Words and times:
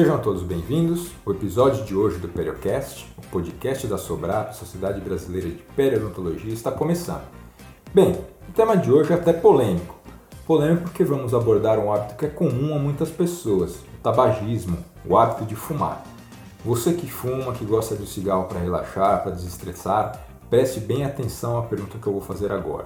Sejam 0.00 0.18
todos 0.18 0.42
bem-vindos. 0.42 1.10
O 1.26 1.30
episódio 1.30 1.84
de 1.84 1.94
hoje 1.94 2.18
do 2.18 2.26
Periocast, 2.26 3.06
o 3.18 3.26
podcast 3.26 3.86
da 3.86 3.98
Sobrap, 3.98 4.54
Sociedade 4.54 4.98
Brasileira 4.98 5.50
de 5.50 5.62
Periodontologia, 5.76 6.54
está 6.54 6.72
começando. 6.72 7.24
Bem, 7.92 8.12
o 8.48 8.52
tema 8.52 8.78
de 8.78 8.90
hoje 8.90 9.12
é 9.12 9.16
até 9.16 9.30
polêmico. 9.30 9.94
Polêmico 10.46 10.84
porque 10.84 11.04
vamos 11.04 11.34
abordar 11.34 11.78
um 11.78 11.92
hábito 11.92 12.14
que 12.14 12.24
é 12.24 12.28
comum 12.30 12.74
a 12.74 12.78
muitas 12.78 13.10
pessoas, 13.10 13.76
o 13.76 14.02
tabagismo, 14.02 14.78
o 15.04 15.18
hábito 15.18 15.44
de 15.44 15.54
fumar. 15.54 16.02
Você 16.64 16.94
que 16.94 17.06
fuma, 17.06 17.52
que 17.52 17.66
gosta 17.66 17.94
do 17.94 18.06
cigarro 18.06 18.44
para 18.44 18.58
relaxar, 18.58 19.22
para 19.22 19.32
desestressar, 19.32 20.18
preste 20.50 20.80
bem 20.80 21.04
atenção 21.04 21.56
à 21.56 21.62
pergunta 21.62 21.96
que 21.96 22.06
eu 22.06 22.12
vou 22.12 22.20
fazer 22.20 22.50
agora. 22.50 22.84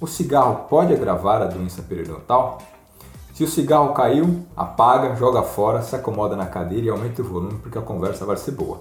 O 0.00 0.06
cigarro 0.06 0.66
pode 0.68 0.94
agravar 0.94 1.42
a 1.42 1.46
doença 1.46 1.82
periodontal? 1.82 2.58
Se 3.34 3.44
o 3.44 3.46
cigarro 3.46 3.92
caiu, 3.92 4.46
apaga, 4.56 5.14
joga 5.14 5.42
fora, 5.42 5.82
se 5.82 5.94
acomoda 5.94 6.34
na 6.34 6.46
cadeira 6.46 6.86
e 6.86 6.88
aumenta 6.88 7.20
o 7.20 7.24
volume 7.24 7.58
porque 7.60 7.76
a 7.76 7.82
conversa 7.82 8.24
vai 8.24 8.38
ser 8.38 8.52
boa. 8.52 8.80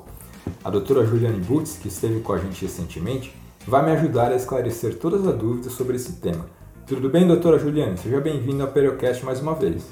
A 0.64 0.70
doutora 0.70 1.06
Juliane 1.06 1.42
Butz, 1.42 1.78
que 1.78 1.90
esteve 1.90 2.22
com 2.22 2.32
a 2.32 2.38
gente 2.38 2.64
recentemente, 2.64 3.36
vai 3.68 3.84
me 3.84 3.92
ajudar 3.92 4.32
a 4.32 4.36
esclarecer 4.36 4.98
todas 4.98 5.28
as 5.28 5.36
dúvidas 5.36 5.74
sobre 5.74 5.98
esse 5.98 6.14
tema. 6.14 6.46
Tudo 6.88 7.10
bem, 7.10 7.28
doutora 7.28 7.60
Juliane? 7.60 7.98
Seja 7.98 8.22
bem-vinda 8.22 8.64
ao 8.64 8.72
Periocast 8.72 9.26
mais 9.26 9.42
uma 9.42 9.56
vez. 9.56 9.86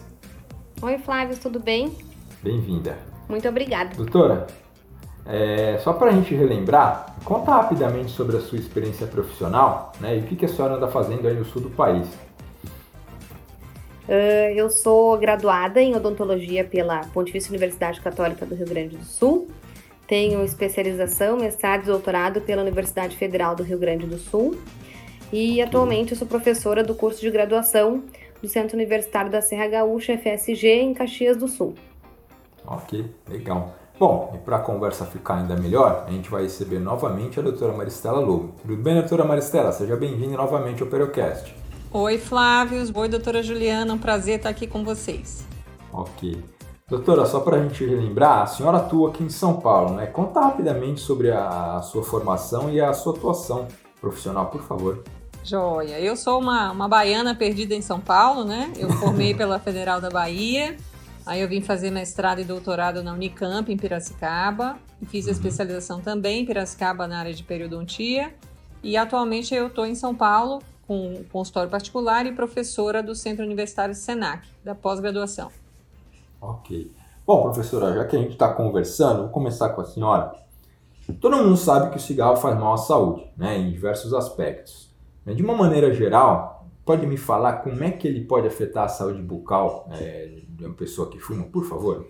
Oi, 0.81 0.97
Flávio, 0.99 1.37
tudo 1.37 1.59
bem? 1.59 1.97
Bem-vinda. 2.41 2.97
Muito 3.27 3.49
obrigada. 3.49 3.95
Doutora, 3.95 4.47
é, 5.25 5.77
só 5.79 5.93
para 5.93 6.09
a 6.09 6.13
gente 6.13 6.35
relembrar, 6.35 7.15
conta 7.23 7.51
rapidamente 7.51 8.11
sobre 8.11 8.37
a 8.37 8.41
sua 8.41 8.57
experiência 8.57 9.07
profissional 9.07 9.93
né, 9.99 10.17
e 10.17 10.19
o 10.19 10.23
que, 10.23 10.35
que 10.35 10.45
a 10.45 10.49
senhora 10.49 10.75
anda 10.75 10.87
fazendo 10.87 11.27
aí 11.27 11.33
no 11.33 11.45
sul 11.45 11.61
do 11.61 11.69
país. 11.69 12.07
Uh, 14.07 14.51
eu 14.53 14.69
sou 14.69 15.17
graduada 15.17 15.81
em 15.81 15.95
odontologia 15.95 16.65
pela 16.65 17.01
Pontifícia 17.13 17.49
Universidade 17.49 18.01
Católica 18.01 18.45
do 18.45 18.53
Rio 18.53 18.67
Grande 18.67 18.97
do 18.97 19.05
Sul. 19.05 19.47
Tenho 20.05 20.43
especialização, 20.43 21.37
mestrado 21.37 21.83
e 21.83 21.85
doutorado 21.85 22.41
pela 22.41 22.61
Universidade 22.61 23.15
Federal 23.15 23.55
do 23.55 23.63
Rio 23.63 23.79
Grande 23.79 24.05
do 24.05 24.17
Sul. 24.17 24.59
E 25.31 25.61
atualmente 25.61 26.11
eu 26.11 26.17
sou 26.17 26.27
professora 26.27 26.83
do 26.83 26.93
curso 26.93 27.21
de 27.21 27.31
graduação 27.31 28.03
do 28.41 28.47
Centro 28.49 28.75
Universitário 28.75 29.31
da 29.31 29.41
Serra 29.41 29.67
Gaúcha, 29.67 30.17
FSG, 30.17 30.67
em 30.67 30.93
Caxias 30.93 31.37
do 31.37 31.47
Sul. 31.47 31.73
Ok, 32.67 33.05
legal. 33.29 33.73
Bom, 34.05 34.33
e 34.35 34.37
para 34.37 34.57
a 34.57 34.59
conversa 34.59 35.05
ficar 35.05 35.35
ainda 35.35 35.55
melhor, 35.55 36.03
a 36.05 36.11
gente 36.11 36.29
vai 36.29 36.43
receber 36.43 36.77
novamente 36.77 37.39
a 37.39 37.41
doutora 37.41 37.71
Maristela 37.71 38.19
Lobo. 38.19 38.53
Tudo 38.61 38.75
bem, 38.75 38.95
doutora 38.95 39.23
Maristela? 39.23 39.71
Seja 39.71 39.95
bem-vinda 39.95 40.35
novamente 40.35 40.83
ao 40.83 40.89
Periocast. 40.89 41.55
Oi, 41.89 42.17
Flávio. 42.17 42.83
Oi, 42.93 43.07
doutora 43.07 43.41
Juliana. 43.41 43.93
Um 43.93 43.97
prazer 43.97 44.35
estar 44.35 44.49
aqui 44.49 44.67
com 44.67 44.83
vocês. 44.83 45.45
Ok. 45.93 46.43
Doutora, 46.85 47.25
só 47.25 47.39
para 47.39 47.55
a 47.55 47.63
gente 47.63 47.85
lembrar, 47.85 48.41
a 48.41 48.45
senhora 48.45 48.79
atua 48.79 49.09
aqui 49.09 49.23
em 49.23 49.29
São 49.29 49.61
Paulo, 49.61 49.93
né? 49.93 50.05
Conta 50.07 50.41
rapidamente 50.41 50.99
sobre 50.99 51.31
a, 51.31 51.81
sua 51.81 52.03
formação 52.03 52.69
e 52.69 52.81
a 52.81 52.91
sua 52.91 53.13
atuação 53.13 53.69
profissional, 54.01 54.47
por 54.47 54.63
favor. 54.63 55.01
Joia. 55.45 55.97
Eu 56.01 56.17
sou 56.17 56.41
uma, 56.41 56.73
uma 56.73 56.89
baiana 56.89 57.33
perdida 57.33 57.73
em 57.73 57.81
São 57.81 58.01
Paulo, 58.01 58.43
né? 58.43 58.69
Eu 58.75 58.89
formei 58.89 59.31
pela 59.33 59.59
Federal 59.59 60.01
da 60.01 60.09
Bahia. 60.09 60.75
Aí 61.25 61.41
eu 61.41 61.47
vim 61.47 61.61
fazer 61.61 61.89
mestrado 61.89 62.39
e 62.39 62.43
doutorado 62.43 63.01
na 63.01 63.13
Unicamp, 63.13 63.71
em 63.71 63.77
Piracicaba. 63.77 64.77
E 65.01 65.05
fiz 65.05 65.25
a 65.25 65.29
uhum. 65.29 65.33
especialização 65.33 66.01
também 66.01 66.41
em 66.41 66.45
Piracicaba 66.45 67.07
na 67.07 67.19
área 67.19 67.33
de 67.33 67.43
periodontia. 67.43 68.33
E 68.81 68.97
atualmente 68.97 69.55
eu 69.55 69.67
estou 69.67 69.85
em 69.85 69.95
São 69.95 70.13
Paulo 70.13 70.61
com 70.85 71.23
consultório 71.31 71.69
particular 71.69 72.25
e 72.25 72.33
professora 72.33 73.01
do 73.01 73.15
Centro 73.15 73.45
Universitário 73.45 73.95
Senac, 73.95 74.45
da 74.63 74.75
pós-graduação. 74.75 75.49
Ok. 76.41 76.91
Bom, 77.25 77.41
professora, 77.43 77.93
já 77.93 78.05
que 78.05 78.17
a 78.17 78.19
gente 78.19 78.33
está 78.33 78.53
conversando, 78.53 79.21
vou 79.21 79.29
começar 79.29 79.69
com 79.69 79.79
a 79.79 79.85
senhora. 79.85 80.33
Todo 81.21 81.37
mundo 81.37 81.55
sabe 81.55 81.89
que 81.89 81.97
o 81.97 81.99
cigarro 82.01 82.35
faz 82.35 82.57
mal 82.59 82.73
à 82.73 82.77
saúde, 82.77 83.25
né, 83.37 83.57
em 83.57 83.71
diversos 83.71 84.13
aspectos. 84.13 84.91
De 85.25 85.41
uma 85.41 85.55
maneira 85.55 85.93
geral, 85.93 86.52
pode 86.85 87.05
me 87.07 87.17
falar 87.17 87.57
como 87.57 87.83
é 87.83 87.91
que 87.91 88.07
ele 88.07 88.25
pode 88.25 88.47
afetar 88.47 88.85
a 88.85 88.89
saúde 88.89 89.21
bucal 89.21 89.89
é, 89.91 90.39
de 90.49 90.65
uma 90.65 90.73
pessoa 90.73 91.09
que 91.09 91.19
fuma, 91.19 91.43
por 91.45 91.65
favor? 91.65 92.07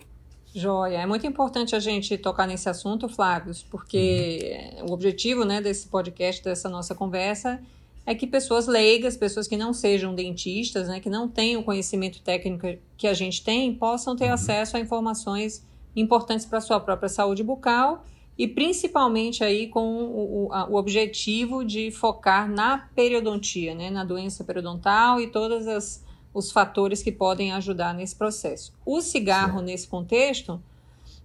Joia, 0.53 0.97
é 0.97 1.05
muito 1.05 1.25
importante 1.25 1.75
a 1.75 1.79
gente 1.79 2.17
tocar 2.17 2.47
nesse 2.47 2.69
assunto, 2.69 3.09
Flávio, 3.09 3.53
porque 3.71 4.77
uhum. 4.79 4.91
o 4.91 4.93
objetivo 4.93 5.43
né, 5.43 5.61
desse 5.61 5.87
podcast, 5.87 6.43
dessa 6.43 6.69
nossa 6.69 6.93
conversa, 6.93 7.59
é 8.05 8.13
que 8.13 8.27
pessoas 8.27 8.67
leigas, 8.67 9.17
pessoas 9.17 9.47
que 9.47 9.57
não 9.57 9.73
sejam 9.73 10.13
dentistas, 10.13 10.87
né, 10.87 10.99
que 10.99 11.09
não 11.09 11.27
tenham 11.27 11.61
o 11.61 11.63
conhecimento 11.63 12.21
técnico 12.21 12.67
que 12.97 13.07
a 13.07 13.13
gente 13.13 13.43
tem, 13.43 13.73
possam 13.73 14.15
ter 14.15 14.25
uhum. 14.25 14.33
acesso 14.33 14.77
a 14.77 14.79
informações 14.79 15.65
importantes 15.95 16.45
para 16.45 16.57
a 16.57 16.61
sua 16.61 16.79
própria 16.79 17.09
saúde 17.09 17.43
bucal 17.43 18.03
e 18.37 18.47
principalmente 18.47 19.43
aí 19.43 19.67
com 19.67 19.85
o, 19.85 20.47
o, 20.47 20.71
o, 20.71 20.75
objetivo 20.75 21.63
de 21.63 21.91
focar 21.91 22.49
na 22.49 22.89
periodontia, 22.95 23.75
né, 23.75 23.89
na 23.89 24.03
doença 24.03 24.43
periodontal 24.43 25.19
e 25.19 25.27
todos 25.27 25.67
as, 25.67 26.03
os 26.33 26.51
fatores 26.51 27.03
que 27.03 27.11
podem 27.11 27.51
ajudar 27.53 27.93
nesse 27.93 28.15
processo. 28.15 28.73
O 28.85 29.01
cigarro, 29.01 29.59
Sim. 29.59 29.65
nesse 29.65 29.87
contexto, 29.87 30.61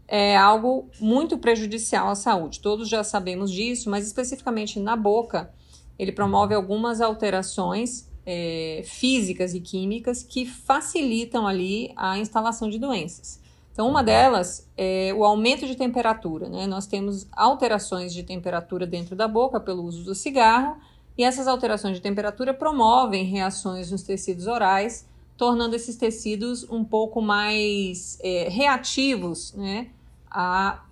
é 0.06 0.36
algo 0.36 0.88
muito 1.00 1.38
prejudicial 1.38 2.08
à 2.08 2.14
saúde. 2.14 2.60
Todos 2.60 2.88
já 2.88 3.02
sabemos 3.02 3.50
disso, 3.50 3.90
mas 3.90 4.06
especificamente 4.06 4.78
na 4.78 4.96
boca, 4.96 5.52
ele 5.98 6.12
promove 6.12 6.54
algumas 6.54 7.00
alterações 7.00 8.08
é, 8.25 8.82
físicas 8.84 9.54
e 9.54 9.60
químicas 9.60 10.22
que 10.22 10.44
facilitam 10.44 11.46
ali 11.46 11.92
a 11.96 12.19
instalação 12.19 12.69
de 12.69 12.78
doenças. 12.78 13.40
Então, 13.78 13.89
uma 13.89 14.03
delas 14.03 14.69
é 14.77 15.15
o 15.16 15.25
aumento 15.25 15.65
de 15.65 15.77
temperatura. 15.77 16.49
Né? 16.49 16.66
Nós 16.66 16.84
temos 16.84 17.28
alterações 17.31 18.12
de 18.12 18.25
temperatura 18.25 18.84
dentro 18.84 19.15
da 19.15 19.28
boca 19.28 19.61
pelo 19.61 19.84
uso 19.84 20.03
do 20.03 20.16
cigarro, 20.16 20.78
e 21.16 21.22
essas 21.22 21.47
alterações 21.47 21.94
de 21.94 22.03
temperatura 22.03 22.53
promovem 22.53 23.25
reações 23.25 23.93
nos 23.93 24.03
tecidos 24.03 24.49
orais, 24.49 25.06
tornando 25.37 25.77
esses 25.77 25.94
tecidos 25.94 26.69
um 26.69 26.83
pouco 26.83 27.22
mais 27.22 28.19
é, 28.21 28.49
reativos 28.49 29.55
né, 29.55 29.91
a 30.28 30.83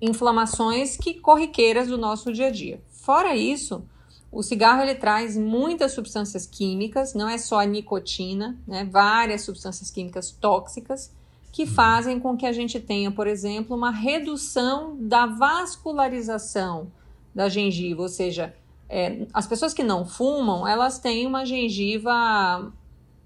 inflamações 0.00 0.96
que 0.96 1.14
corriqueiras 1.14 1.88
do 1.88 1.98
nosso 1.98 2.32
dia 2.32 2.46
a 2.46 2.50
dia. 2.52 2.80
Fora 2.88 3.34
isso, 3.34 3.82
o 4.30 4.44
cigarro 4.44 4.82
ele 4.82 4.94
traz 4.94 5.36
muitas 5.36 5.90
substâncias 5.90 6.46
químicas, 6.46 7.14
não 7.14 7.28
é 7.28 7.36
só 7.36 7.58
a 7.58 7.64
nicotina, 7.64 8.56
né? 8.64 8.84
Várias 8.84 9.42
substâncias 9.42 9.90
químicas 9.90 10.30
tóxicas 10.30 11.17
que 11.52 11.66
fazem 11.66 12.20
com 12.20 12.36
que 12.36 12.46
a 12.46 12.52
gente 12.52 12.78
tenha, 12.78 13.10
por 13.10 13.26
exemplo, 13.26 13.76
uma 13.76 13.90
redução 13.90 14.96
da 15.00 15.26
vascularização 15.26 16.92
da 17.34 17.48
gengiva, 17.48 18.02
ou 18.02 18.08
seja, 18.08 18.54
é, 18.88 19.26
as 19.32 19.46
pessoas 19.46 19.74
que 19.74 19.82
não 19.82 20.04
fumam, 20.06 20.66
elas 20.66 20.98
têm 20.98 21.26
uma 21.26 21.44
gengiva 21.44 22.72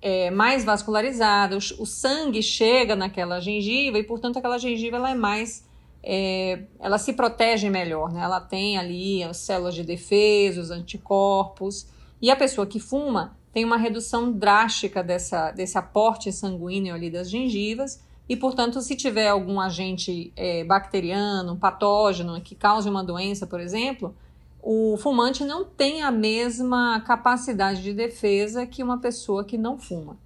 é, 0.01 0.31
mais 0.31 0.65
vascularizada, 0.65 1.57
o, 1.57 1.59
o, 1.59 1.87
sangue 1.87 2.43
chega 2.43 2.97
naquela 2.97 3.41
gengiva 3.41 3.99
e, 3.99 4.03
portanto, 4.03 4.39
aquela 4.39 4.59
gengiva 4.59 4.97
ela 4.97 5.11
é 5.11 5.15
mais 5.15 5.65
é, 6.03 6.65
ela 6.81 6.99
se 6.99 7.13
protege 7.13 7.71
melhor, 7.71 8.13
né? 8.13 8.23
Ela 8.23 8.41
tem 8.41 8.77
ali 8.77 9.23
as 9.23 9.37
células 9.37 9.75
de 9.75 9.85
defesa, 9.85 10.61
os 10.61 10.71
anticorpos. 10.71 11.87
E 12.21 12.31
a 12.31 12.37
pessoa 12.37 12.67
que 12.67 12.81
fuma 12.81 13.37
tem 13.53 13.65
uma 13.65 13.77
redução 13.77 14.33
drástica 14.33 15.03
dessa, 15.03 15.53
desse 15.53 15.79
aporte 15.79 16.33
sanguíneo 16.33 16.95
ali 16.95 17.09
das 17.09 17.31
gengivas. 17.31 18.03
E, 18.33 18.37
portanto, 18.37 18.81
se 18.81 18.97
tiver 18.97 19.29
algum 19.29 19.61
agente 19.61 20.33
é, 20.35 20.65
bacteriano, 20.65 21.55
patógeno 21.55 22.41
que 22.41 22.55
cause 22.55 22.89
uma 22.89 23.05
doença, 23.05 23.47
por 23.47 23.61
exemplo, 23.61 24.17
o 24.63 24.97
fumante 24.97 25.45
não 25.45 25.67
tem 25.67 26.01
a 26.01 26.11
mesma 26.11 26.99
capacidade 27.03 27.83
de 27.83 27.93
defesa 27.93 28.65
que 28.65 28.83
uma 28.83 28.97
pessoa 28.97 29.45
que 29.45 29.59
não 29.59 29.77
fuma. 29.77 30.17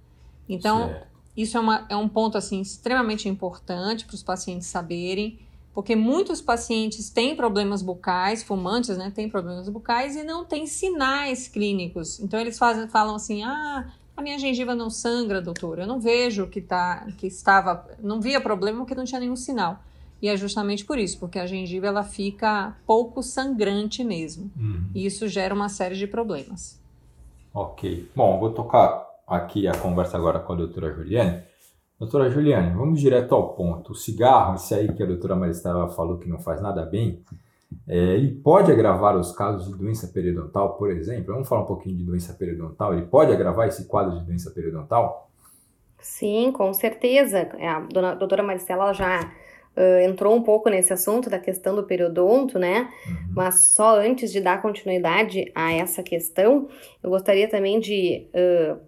Então, 0.47 0.87
certo. 0.87 1.07
isso 1.35 1.57
é, 1.57 1.59
uma, 1.59 1.85
é 1.89 1.97
um 1.97 2.07
ponto 2.07 2.37
assim 2.37 2.61
extremamente 2.61 3.27
importante 3.27 4.05
para 4.05 4.15
os 4.15 4.23
pacientes 4.23 4.67
saberem 4.67 5.39
porque 5.73 5.93
muitos 5.93 6.39
pacientes 6.41 7.09
têm 7.09 7.35
problemas 7.35 7.81
bucais, 7.81 8.41
fumantes, 8.41 8.97
né, 8.97 9.11
têm 9.13 9.27
problemas 9.29 9.67
bucais 9.67 10.15
e 10.15 10.23
não 10.23 10.45
têm 10.45 10.65
sinais 10.65 11.49
clínicos. 11.49 12.21
Então 12.21 12.39
eles 12.39 12.57
fazem, 12.57 12.87
falam 12.87 13.15
assim: 13.15 13.43
"Ah, 13.43 13.91
a 14.17 14.21
minha 14.21 14.39
gengiva 14.39 14.73
não 14.73 14.89
sangra, 14.89 15.41
doutor. 15.41 15.77
Eu 15.77 15.87
não 15.87 15.99
vejo 15.99 16.47
que 16.47 16.59
tá 16.59 17.07
que 17.17 17.27
estava, 17.27 17.87
não 18.01 18.19
via 18.19 18.41
problema 18.41 18.79
porque 18.79 18.95
não 18.95 19.05
tinha 19.05 19.21
nenhum 19.21 19.35
sinal". 19.35 19.79
E 20.19 20.27
é 20.27 20.35
justamente 20.35 20.83
por 20.83 20.97
isso, 20.97 21.19
porque 21.19 21.37
a 21.37 21.45
gengiva 21.45 21.85
ela 21.85 22.03
fica 22.03 22.75
pouco 22.87 23.21
sangrante 23.21 24.03
mesmo. 24.03 24.51
Uhum. 24.57 24.89
E 24.95 25.05
isso 25.05 25.27
gera 25.27 25.53
uma 25.53 25.69
série 25.69 25.95
de 25.95 26.07
problemas. 26.07 26.81
Ok. 27.53 28.09
Bom, 28.15 28.39
vou 28.39 28.51
tocar 28.51 29.05
aqui 29.27 29.67
a 29.67 29.77
conversa 29.77 30.17
agora 30.17 30.39
com 30.39 30.53
a 30.53 30.55
doutora 30.55 30.91
Juliane. 30.91 31.43
Doutora 31.99 32.29
Juliane, 32.29 32.75
vamos 32.75 32.99
direto 32.99 33.33
ao 33.35 33.53
ponto. 33.53 33.91
O 33.91 33.95
cigarro, 33.95 34.55
esse 34.55 34.73
aí 34.73 34.91
que 34.93 35.03
a 35.03 35.05
doutora 35.05 35.35
Maristela 35.35 35.89
falou 35.89 36.17
que 36.17 36.29
não 36.29 36.39
faz 36.39 36.61
nada 36.61 36.83
bem, 36.85 37.23
é, 37.87 38.15
ele 38.15 38.35
pode 38.35 38.71
agravar 38.71 39.15
os 39.15 39.31
casos 39.31 39.67
de 39.67 39.77
doença 39.77 40.07
periodontal, 40.07 40.75
por 40.75 40.91
exemplo? 40.91 41.33
Vamos 41.33 41.47
falar 41.47 41.61
um 41.61 41.67
pouquinho 41.67 41.97
de 41.97 42.03
doença 42.03 42.33
periodontal. 42.33 42.93
Ele 42.93 43.05
pode 43.05 43.31
agravar 43.31 43.67
esse 43.67 43.87
quadro 43.87 44.17
de 44.19 44.25
doença 44.25 44.51
periodontal? 44.51 45.29
Sim, 45.99 46.51
com 46.51 46.73
certeza. 46.73 47.49
A 47.59 47.79
dona, 47.81 48.15
doutora 48.15 48.43
Maricela 48.43 48.93
já 48.93 49.21
uh, 49.21 49.99
entrou 50.03 50.35
um 50.35 50.41
pouco 50.41 50.69
nesse 50.69 50.93
assunto 50.93 51.29
da 51.29 51.39
questão 51.39 51.75
do 51.75 51.83
periodonto, 51.83 52.57
né? 52.57 52.89
Uhum. 53.07 53.33
Mas 53.35 53.73
só 53.73 53.99
antes 53.99 54.31
de 54.31 54.41
dar 54.41 54.61
continuidade 54.61 55.51
a 55.53 55.73
essa 55.73 56.01
questão, 56.03 56.67
eu 57.03 57.09
gostaria 57.09 57.49
também 57.49 57.79
de 57.79 58.27
uh, 58.33 58.79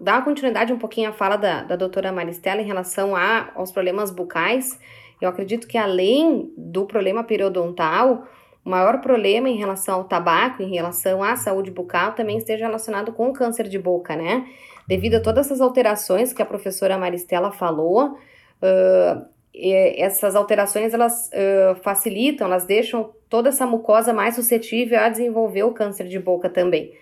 dar 0.00 0.24
continuidade 0.24 0.72
um 0.72 0.78
pouquinho 0.78 1.10
à 1.10 1.12
fala 1.12 1.36
da, 1.36 1.62
da 1.62 1.76
doutora 1.76 2.12
Maristela 2.12 2.60
em 2.60 2.66
relação 2.66 3.14
a, 3.14 3.52
aos 3.54 3.70
problemas 3.70 4.10
bucais. 4.10 4.78
Eu 5.20 5.28
acredito 5.28 5.66
que 5.66 5.78
além 5.78 6.52
do 6.56 6.86
problema 6.86 7.24
periodontal, 7.24 8.26
o 8.64 8.70
maior 8.70 9.00
problema 9.00 9.48
em 9.48 9.56
relação 9.56 9.96
ao 9.96 10.04
tabaco, 10.04 10.62
em 10.62 10.74
relação 10.74 11.22
à 11.22 11.36
saúde 11.36 11.70
bucal, 11.70 12.12
também 12.12 12.38
esteja 12.38 12.66
relacionado 12.66 13.12
com 13.12 13.28
o 13.28 13.32
câncer 13.32 13.68
de 13.68 13.78
boca, 13.78 14.16
né? 14.16 14.46
Devido 14.88 15.16
a 15.16 15.20
todas 15.20 15.46
essas 15.46 15.60
alterações 15.60 16.32
que 16.32 16.42
a 16.42 16.46
professora 16.46 16.96
Maristela 16.96 17.52
falou, 17.52 18.12
uh, 18.12 19.34
essas 19.54 20.34
alterações 20.34 20.92
elas 20.92 21.28
uh, 21.28 21.76
facilitam, 21.82 22.46
elas 22.46 22.64
deixam 22.64 23.12
toda 23.28 23.50
essa 23.50 23.66
mucosa 23.66 24.12
mais 24.12 24.34
suscetível 24.34 24.98
a 24.98 25.08
desenvolver 25.08 25.62
o 25.62 25.72
câncer 25.72 26.08
de 26.08 26.18
boca 26.18 26.48
também. 26.48 26.92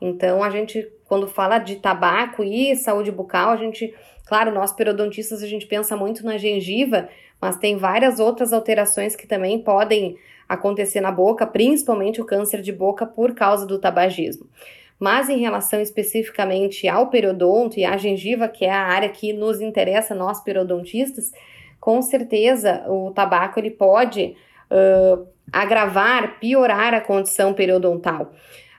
Então, 0.00 0.42
a 0.42 0.50
gente, 0.50 0.88
quando 1.04 1.28
fala 1.28 1.58
de 1.58 1.76
tabaco 1.76 2.42
e 2.42 2.74
saúde 2.76 3.10
bucal, 3.10 3.50
a 3.50 3.56
gente, 3.56 3.94
claro, 4.26 4.52
nós 4.52 4.72
periodontistas, 4.72 5.42
a 5.42 5.46
gente 5.46 5.66
pensa 5.66 5.96
muito 5.96 6.24
na 6.24 6.38
gengiva, 6.38 7.08
mas 7.40 7.56
tem 7.56 7.76
várias 7.76 8.18
outras 8.18 8.52
alterações 8.52 9.14
que 9.14 9.26
também 9.26 9.58
podem 9.58 10.16
acontecer 10.48 11.00
na 11.00 11.12
boca, 11.12 11.46
principalmente 11.46 12.20
o 12.20 12.24
câncer 12.24 12.60
de 12.60 12.72
boca 12.72 13.06
por 13.06 13.34
causa 13.34 13.66
do 13.66 13.78
tabagismo. 13.78 14.48
Mas 14.98 15.28
em 15.30 15.38
relação 15.38 15.80
especificamente 15.80 16.86
ao 16.88 17.08
periodonto 17.08 17.78
e 17.78 17.84
à 17.84 17.96
gengiva, 17.96 18.48
que 18.48 18.64
é 18.64 18.70
a 18.70 18.82
área 18.82 19.08
que 19.08 19.32
nos 19.32 19.60
interessa, 19.60 20.14
nós 20.14 20.42
periodontistas, 20.42 21.30
com 21.80 22.02
certeza 22.02 22.84
o 22.86 23.10
tabaco 23.12 23.58
ele 23.58 23.70
pode 23.70 24.36
uh, 24.70 25.26
agravar, 25.50 26.38
piorar 26.38 26.92
a 26.92 27.00
condição 27.00 27.54
periodontal. 27.54 28.32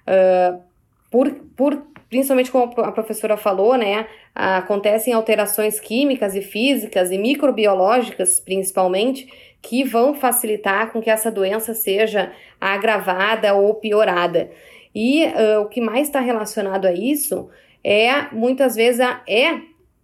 Uh, 0.05 0.70
por, 1.11 1.29
por, 1.55 1.85
principalmente 2.09 2.49
como 2.49 2.73
a 2.81 2.91
professora 2.91 3.35
falou, 3.35 3.75
né, 3.75 4.07
acontecem 4.33 5.13
alterações 5.13 5.79
químicas 5.79 6.33
e 6.33 6.41
físicas 6.41 7.11
e 7.11 7.17
microbiológicas, 7.17 8.39
principalmente, 8.39 9.27
que 9.61 9.83
vão 9.83 10.15
facilitar 10.15 10.91
com 10.91 11.01
que 11.01 11.09
essa 11.09 11.29
doença 11.29 11.73
seja 11.73 12.31
agravada 12.59 13.53
ou 13.53 13.75
piorada. 13.75 14.49
E 14.95 15.25
uh, 15.25 15.61
o 15.61 15.65
que 15.65 15.79
mais 15.79 16.07
está 16.07 16.19
relacionado 16.19 16.85
a 16.85 16.93
isso 16.93 17.49
é, 17.83 18.33
muitas 18.33 18.75
vezes, 18.75 19.01
a, 19.01 19.21
é, 19.27 19.59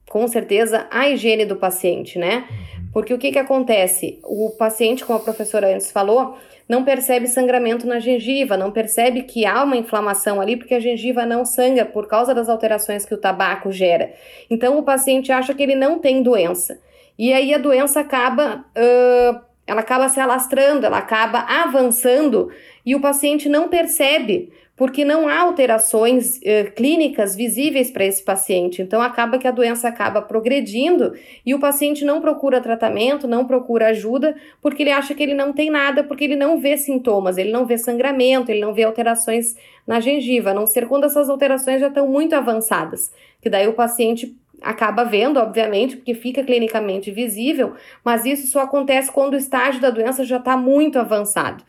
com 0.10 0.28
certeza, 0.28 0.88
a 0.92 1.10
higiene 1.10 1.46
do 1.46 1.56
paciente, 1.56 2.20
né? 2.20 2.48
Porque 2.98 3.14
o 3.14 3.20
que, 3.20 3.32
que 3.32 3.38
acontece? 3.38 4.20
O 4.24 4.50
paciente, 4.58 5.06
como 5.06 5.20
a 5.20 5.22
professora 5.22 5.72
antes 5.72 5.92
falou, 5.92 6.36
não 6.68 6.84
percebe 6.84 7.28
sangramento 7.28 7.86
na 7.86 8.00
gengiva, 8.00 8.58
não 8.58 8.72
percebe 8.72 9.22
que 9.22 9.46
há 9.46 9.64
uma 9.64 9.78
inflamação 9.78 10.42
ali, 10.42 10.58
porque 10.58 10.74
a 10.74 10.80
gengiva 10.80 11.24
não 11.24 11.46
sangra 11.46 11.86
por 11.86 12.08
causa 12.08 12.34
das 12.34 12.50
alterações 12.50 13.06
que 13.06 13.14
o 13.14 13.18
tabaco 13.20 13.72
gera. 13.72 14.12
Então 14.50 14.80
o 14.80 14.82
paciente 14.82 15.32
acha 15.32 15.54
que 15.54 15.62
ele 15.62 15.76
não 15.76 16.00
tem 16.00 16.24
doença. 16.24 16.82
E 17.20 17.32
aí 17.32 17.54
a 17.54 17.60
doença 17.60 18.00
acaba. 18.00 18.66
Uh, 18.76 19.42
ela 19.68 19.82
acaba 19.82 20.10
se 20.10 20.20
alastrando, 20.20 20.84
ela 20.88 20.98
acaba 20.98 21.42
avançando 21.42 22.50
e 22.84 22.96
o 22.96 23.00
paciente 23.00 23.48
não 23.48 23.70
percebe 23.70 24.52
porque 24.78 25.04
não 25.04 25.28
há 25.28 25.40
alterações 25.40 26.38
uh, 26.38 26.72
clínicas 26.76 27.36
visíveis 27.36 27.90
para 27.90 28.06
esse 28.06 28.24
paciente. 28.24 28.80
Então, 28.80 29.02
acaba 29.02 29.40
que 29.40 29.48
a 29.48 29.52
doença 29.52 29.88
acaba 29.88 30.22
progredindo 30.22 31.14
e 31.44 31.56
o 31.56 31.60
paciente 31.60 32.06
não 32.06 32.22
procura 32.22 32.62
tratamento, 32.62 33.28
não 33.28 33.44
procura 33.44 33.88
ajuda, 33.88 34.36
porque 34.62 34.84
ele 34.84 34.92
acha 34.92 35.16
que 35.16 35.24
ele 35.24 35.34
não 35.34 35.52
tem 35.52 35.72
nada, 35.72 36.04
porque 36.04 36.24
ele 36.24 36.36
não 36.36 36.60
vê 36.60 36.78
sintomas, 36.78 37.40
ele 37.40 37.52
não 37.52 37.66
vê 37.66 37.76
sangramento, 37.76 38.52
ele 38.52 38.62
não 38.62 38.72
vê 38.72 38.84
alterações 38.84 39.56
na 39.86 40.00
gengiva, 40.00 40.52
a 40.52 40.54
não 40.54 40.68
ser 40.68 40.88
quando 40.88 41.06
essas 41.06 41.28
alterações 41.28 41.82
já 41.82 41.88
estão 41.88 42.08
muito 42.08 42.36
avançadas, 42.36 43.12
que 43.42 43.50
daí 43.50 43.68
o 43.68 43.74
paciente 43.74 44.38
acaba 44.62 45.04
vendo, 45.04 45.40
obviamente, 45.40 45.96
porque 45.96 46.14
fica 46.14 46.44
clinicamente 46.44 47.10
visível, 47.10 47.74
mas 48.04 48.26
isso 48.26 48.46
só 48.48 48.62
acontece 48.62 49.12
quando 49.12 49.34
o 49.34 49.38
estágio 49.38 49.82
da 49.82 49.90
doença 49.90 50.24
já 50.24 50.38
está 50.38 50.56
muito 50.56 51.00
avançado. 51.00 51.64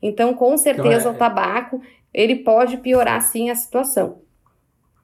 Então, 0.00 0.34
com 0.34 0.56
certeza, 0.56 1.08
então, 1.08 1.12
é... 1.12 1.14
o 1.14 1.18
tabaco 1.18 1.80
ele 2.14 2.36
pode 2.36 2.76
piorar 2.76 3.20
sim 3.20 3.50
a 3.50 3.54
situação. 3.54 4.22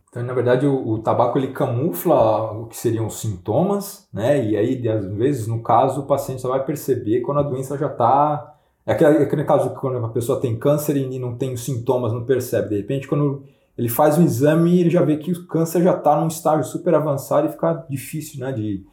Então, 0.08 0.22
na 0.22 0.32
verdade, 0.32 0.66
o, 0.66 0.88
o, 0.88 0.98
tabaco 0.98 1.38
ele 1.38 1.52
camufla 1.52 2.52
o 2.52 2.66
que 2.66 2.76
seriam 2.76 3.06
os 3.06 3.20
sintomas, 3.20 4.08
né? 4.12 4.44
E 4.44 4.56
aí, 4.56 4.88
às 4.88 5.06
vezes, 5.06 5.46
no 5.46 5.62
caso, 5.62 6.00
o 6.00 6.06
paciente 6.06 6.42
só 6.42 6.48
vai 6.48 6.64
perceber 6.64 7.20
quando 7.20 7.38
a 7.38 7.44
doença 7.44 7.78
já 7.78 7.86
está. 7.86 8.54
É 8.84 8.92
aquele, 8.92 9.18
é 9.18 9.22
aquele 9.22 9.44
caso 9.44 9.70
que 9.70 9.80
quando 9.80 10.04
a 10.04 10.08
pessoa 10.08 10.40
tem 10.40 10.58
câncer 10.58 10.96
e 10.96 11.18
não 11.18 11.36
tem 11.36 11.52
os 11.52 11.64
sintomas, 11.64 12.12
não 12.12 12.24
percebe. 12.24 12.70
De 12.70 12.76
repente, 12.78 13.06
quando 13.06 13.44
ele 13.78 13.88
faz 13.88 14.18
um 14.18 14.24
exame, 14.24 14.80
ele 14.80 14.90
já 14.90 15.02
vê 15.02 15.16
que 15.16 15.30
o 15.30 15.46
câncer 15.46 15.82
já 15.82 15.96
está 15.96 16.20
num 16.20 16.26
estágio 16.26 16.64
super 16.64 16.94
avançado 16.94 17.46
e 17.46 17.52
fica 17.52 17.86
difícil, 17.88 18.40
né? 18.40 18.50
De, 18.50 18.84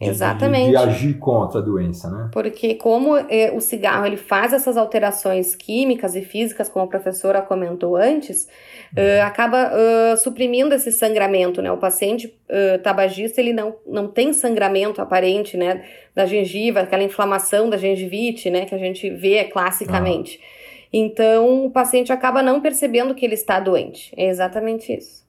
Exatamente. 0.00 0.66
De, 0.66 0.70
de, 0.72 0.76
agir 0.76 1.14
contra 1.18 1.60
a 1.60 1.62
doença, 1.62 2.10
né? 2.10 2.28
Porque 2.32 2.74
como 2.74 3.16
é, 3.16 3.50
o 3.54 3.60
cigarro 3.60 4.06
ele 4.06 4.16
faz 4.16 4.52
essas 4.52 4.76
alterações 4.76 5.54
químicas 5.54 6.14
e 6.14 6.22
físicas, 6.22 6.68
como 6.68 6.84
a 6.84 6.88
professora 6.88 7.40
comentou 7.40 7.96
antes, 7.96 8.46
uh, 8.92 9.24
acaba 9.24 9.70
uh, 9.72 10.16
suprimindo 10.18 10.74
esse 10.74 10.92
sangramento, 10.92 11.62
né? 11.62 11.72
O 11.72 11.78
paciente 11.78 12.26
uh, 12.26 12.78
tabagista 12.82 13.40
ele 13.40 13.52
não, 13.52 13.74
não 13.86 14.06
tem 14.06 14.32
sangramento 14.32 15.00
aparente, 15.00 15.56
né? 15.56 15.82
Da 16.14 16.26
gengiva, 16.26 16.80
aquela 16.80 17.02
inflamação 17.02 17.70
da 17.70 17.78
gengivite, 17.78 18.50
né? 18.50 18.66
Que 18.66 18.74
a 18.74 18.78
gente 18.78 19.08
vê 19.08 19.44
classicamente. 19.44 20.38
Ah. 20.42 20.56
Então 20.92 21.66
o 21.66 21.70
paciente 21.70 22.12
acaba 22.12 22.42
não 22.42 22.60
percebendo 22.60 23.14
que 23.14 23.24
ele 23.24 23.34
está 23.34 23.58
doente. 23.60 24.12
É 24.16 24.28
exatamente 24.28 24.92
isso. 24.92 25.26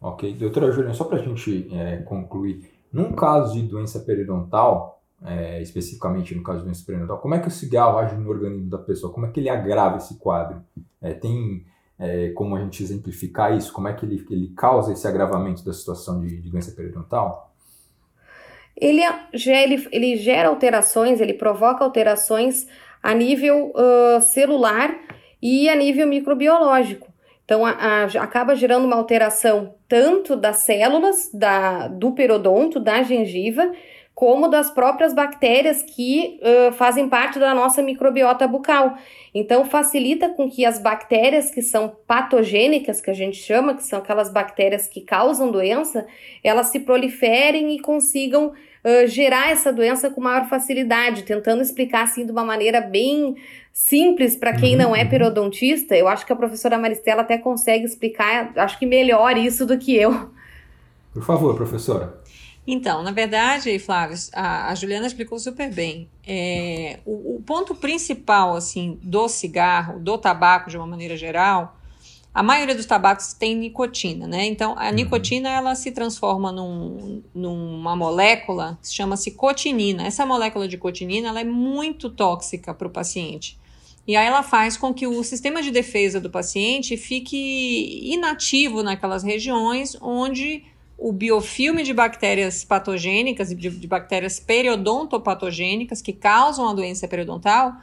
Ok, 0.00 0.34
doutora 0.34 0.70
Juliana, 0.70 0.92
só 0.92 1.04
para 1.04 1.18
a 1.18 1.22
gente 1.22 1.66
é, 1.72 1.96
concluir. 1.98 2.73
Num 2.94 3.10
caso 3.12 3.54
de 3.54 3.62
doença 3.62 3.98
periodontal, 3.98 5.02
é, 5.20 5.60
especificamente 5.60 6.32
no 6.32 6.44
caso 6.44 6.60
de 6.60 6.66
doença 6.66 6.86
periodontal, 6.86 7.18
como 7.18 7.34
é 7.34 7.40
que 7.40 7.48
o 7.48 7.50
cigarro 7.50 7.98
age 7.98 8.14
no 8.14 8.30
organismo 8.30 8.70
da 8.70 8.78
pessoa? 8.78 9.12
Como 9.12 9.26
é 9.26 9.32
que 9.32 9.40
ele 9.40 9.48
agrava 9.48 9.96
esse 9.96 10.16
quadro? 10.16 10.62
É, 11.02 11.12
tem 11.12 11.66
é, 11.98 12.28
como 12.30 12.54
a 12.54 12.60
gente 12.60 12.84
exemplificar 12.84 13.52
isso? 13.56 13.72
Como 13.72 13.88
é 13.88 13.94
que 13.94 14.06
ele, 14.06 14.24
ele 14.30 14.52
causa 14.56 14.92
esse 14.92 15.08
agravamento 15.08 15.64
da 15.64 15.72
situação 15.72 16.20
de, 16.20 16.40
de 16.40 16.48
doença 16.48 16.70
periodontal? 16.70 17.52
Ele, 18.76 19.02
ele, 19.32 19.88
ele 19.90 20.16
gera 20.16 20.48
alterações, 20.48 21.20
ele 21.20 21.34
provoca 21.34 21.82
alterações 21.82 22.68
a 23.02 23.12
nível 23.12 23.72
uh, 23.72 24.20
celular 24.20 24.96
e 25.42 25.68
a 25.68 25.74
nível 25.74 26.06
microbiológico. 26.06 27.12
Então, 27.44 27.64
a, 27.64 27.70
a, 27.70 28.04
acaba 28.22 28.56
gerando 28.56 28.86
uma 28.86 28.96
alteração 28.96 29.74
tanto 29.88 30.34
das 30.34 30.58
células 30.58 31.30
da, 31.32 31.88
do 31.88 32.12
periodonto, 32.12 32.80
da 32.80 33.02
gengiva, 33.02 33.70
como 34.14 34.46
das 34.46 34.70
próprias 34.70 35.12
bactérias 35.12 35.82
que 35.82 36.38
uh, 36.40 36.72
fazem 36.72 37.08
parte 37.08 37.38
da 37.38 37.52
nossa 37.52 37.82
microbiota 37.82 38.46
bucal. 38.46 38.96
Então, 39.34 39.64
facilita 39.64 40.28
com 40.28 40.48
que 40.48 40.64
as 40.64 40.78
bactérias 40.78 41.50
que 41.50 41.60
são 41.60 41.96
patogênicas, 42.06 43.00
que 43.00 43.10
a 43.10 43.14
gente 43.14 43.36
chama, 43.36 43.74
que 43.74 43.82
são 43.82 43.98
aquelas 43.98 44.32
bactérias 44.32 44.86
que 44.86 45.00
causam 45.00 45.50
doença, 45.50 46.06
elas 46.44 46.68
se 46.68 46.78
proliferem 46.80 47.74
e 47.74 47.80
consigam 47.80 48.52
uh, 48.52 49.06
gerar 49.08 49.50
essa 49.50 49.72
doença 49.72 50.08
com 50.08 50.20
maior 50.20 50.48
facilidade, 50.48 51.24
tentando 51.24 51.60
explicar 51.60 52.04
assim 52.04 52.24
de 52.24 52.30
uma 52.30 52.44
maneira 52.44 52.80
bem 52.80 53.34
simples 53.74 54.36
para 54.36 54.54
quem 54.54 54.76
não 54.76 54.94
é 54.94 55.02
uhum. 55.02 55.10
periodontista. 55.10 55.96
Eu 55.96 56.06
acho 56.06 56.24
que 56.24 56.32
a 56.32 56.36
professora 56.36 56.78
Maristela 56.78 57.22
até 57.22 57.36
consegue 57.36 57.84
explicar, 57.84 58.52
acho 58.56 58.78
que 58.78 58.86
melhor 58.86 59.36
isso 59.36 59.66
do 59.66 59.76
que 59.76 59.96
eu. 59.96 60.30
Por 61.12 61.24
favor, 61.24 61.54
professora. 61.56 62.22
Então, 62.66 63.02
na 63.02 63.10
verdade, 63.10 63.78
Flávio, 63.78 64.16
a, 64.32 64.70
a 64.70 64.74
Juliana 64.74 65.06
explicou 65.06 65.38
super 65.38 65.70
bem. 65.70 66.08
É, 66.26 67.00
o, 67.04 67.36
o, 67.36 67.42
ponto 67.44 67.74
principal, 67.74 68.56
assim, 68.56 68.98
do 69.02 69.28
cigarro, 69.28 69.98
do 69.98 70.16
tabaco 70.16 70.70
de 70.70 70.76
uma 70.78 70.86
maneira 70.86 71.14
geral, 71.14 71.76
a 72.32 72.42
maioria 72.42 72.74
dos 72.74 72.86
tabacos 72.86 73.34
tem 73.34 73.54
nicotina, 73.54 74.26
né? 74.26 74.46
Então, 74.46 74.74
a 74.78 74.86
uhum. 74.86 74.94
nicotina, 74.94 75.50
ela 75.50 75.74
se 75.74 75.90
transforma 75.90 76.50
num, 76.50 77.22
numa 77.34 77.94
molécula 77.94 78.78
que 78.80 78.88
chama-se 78.88 79.32
cotinina. 79.32 80.06
Essa 80.06 80.24
molécula 80.24 80.66
de 80.66 80.78
cotinina, 80.78 81.28
ela 81.28 81.40
é 81.40 81.44
muito 81.44 82.08
tóxica 82.08 82.72
para 82.72 82.88
o 82.88 82.90
paciente. 82.90 83.58
E 84.06 84.16
aí 84.16 84.26
ela 84.26 84.42
faz 84.42 84.76
com 84.76 84.92
que 84.92 85.06
o 85.06 85.24
sistema 85.24 85.62
de 85.62 85.70
defesa 85.70 86.20
do 86.20 86.30
paciente 86.30 86.96
fique 86.96 88.00
inativo 88.12 88.82
naquelas 88.82 89.22
regiões 89.22 89.96
onde 90.00 90.64
o 90.98 91.12
biofilme 91.12 91.82
de 91.82 91.92
bactérias 91.92 92.64
patogênicas 92.64 93.50
e 93.50 93.54
de, 93.54 93.70
de, 93.70 93.86
bactérias 93.86 94.38
periodontopatogênicas 94.38 96.00
que 96.00 96.12
causam 96.12 96.68
a 96.68 96.74
doença 96.74 97.08
periodontal 97.08 97.74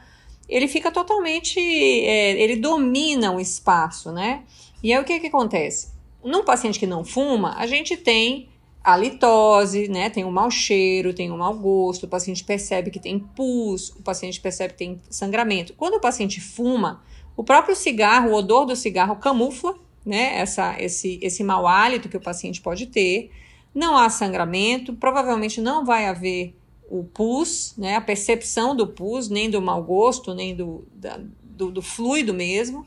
ele 0.48 0.68
fica 0.68 0.90
totalmente, 0.90 1.58
é, 1.58 2.32
ele 2.40 2.56
domina 2.56 3.32
o 3.32 3.40
espaço, 3.40 4.12
né? 4.12 4.42
E 4.82 4.92
aí 4.92 5.00
o 5.00 5.04
que 5.04 5.18
que 5.20 5.28
acontece? 5.28 5.92
Num 6.22 6.44
paciente 6.44 6.78
que 6.78 6.86
não 6.86 7.04
fuma, 7.04 7.54
a 7.56 7.66
gente 7.66 7.96
tem 7.96 8.48
a 8.82 8.96
litose, 8.96 9.88
né? 9.88 10.10
Tem 10.10 10.24
um 10.24 10.30
mau 10.30 10.50
cheiro, 10.50 11.14
tem 11.14 11.30
um 11.30 11.38
mau 11.38 11.54
gosto, 11.54 12.04
o 12.04 12.08
paciente 12.08 12.42
percebe 12.42 12.90
que 12.90 12.98
tem 12.98 13.18
pus, 13.18 13.90
o 13.90 14.02
paciente 14.02 14.40
percebe 14.40 14.72
que 14.72 14.78
tem 14.78 15.00
sangramento. 15.08 15.74
Quando 15.74 15.94
o 15.94 16.00
paciente 16.00 16.40
fuma, 16.40 17.02
o 17.36 17.44
próprio 17.44 17.76
cigarro, 17.76 18.30
o 18.30 18.34
odor 18.34 18.64
do 18.64 18.74
cigarro 18.74 19.16
camufla, 19.16 19.76
né? 20.04 20.38
Essa, 20.38 20.76
esse, 20.80 21.18
esse 21.22 21.44
mau 21.44 21.66
hálito 21.66 22.08
que 22.08 22.16
o 22.16 22.20
paciente 22.20 22.60
pode 22.60 22.86
ter. 22.86 23.30
Não 23.74 23.96
há 23.96 24.10
sangramento, 24.10 24.94
provavelmente 24.94 25.60
não 25.60 25.84
vai 25.84 26.06
haver 26.06 26.54
o 26.90 27.04
pus, 27.04 27.74
né? 27.78 27.96
A 27.96 28.00
percepção 28.00 28.74
do 28.74 28.88
pus, 28.88 29.28
nem 29.28 29.48
do 29.48 29.62
mau 29.62 29.82
gosto, 29.82 30.34
nem 30.34 30.54
do, 30.54 30.84
da, 30.92 31.20
do, 31.42 31.70
do 31.70 31.80
fluido 31.80 32.34
mesmo. 32.34 32.84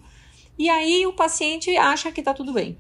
E 0.59 0.69
aí 0.69 1.07
o 1.07 1.13
paciente 1.13 1.75
acha 1.75 2.11
que 2.11 2.19
está 2.19 2.33
tudo 2.33 2.53
bem. 2.53 2.77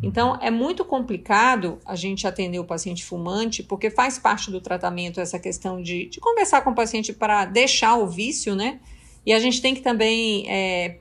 Então, 0.00 0.38
é 0.40 0.50
muito 0.50 0.84
complicado 0.84 1.78
a 1.84 1.94
gente 1.94 2.26
atender 2.26 2.58
o 2.58 2.64
paciente 2.64 3.04
fumante, 3.04 3.62
porque 3.62 3.90
faz 3.90 4.18
parte 4.18 4.50
do 4.50 4.60
tratamento 4.60 5.20
essa 5.20 5.38
questão 5.38 5.82
de, 5.82 6.06
de 6.06 6.20
conversar 6.20 6.62
com 6.62 6.70
o 6.70 6.74
paciente 6.74 7.12
para 7.12 7.44
deixar 7.44 7.96
o 7.96 8.06
vício, 8.06 8.54
né? 8.54 8.80
E 9.24 9.32
a 9.32 9.38
gente 9.38 9.60
tem 9.60 9.74
que 9.74 9.80
também 9.80 10.48
é, 10.50 10.98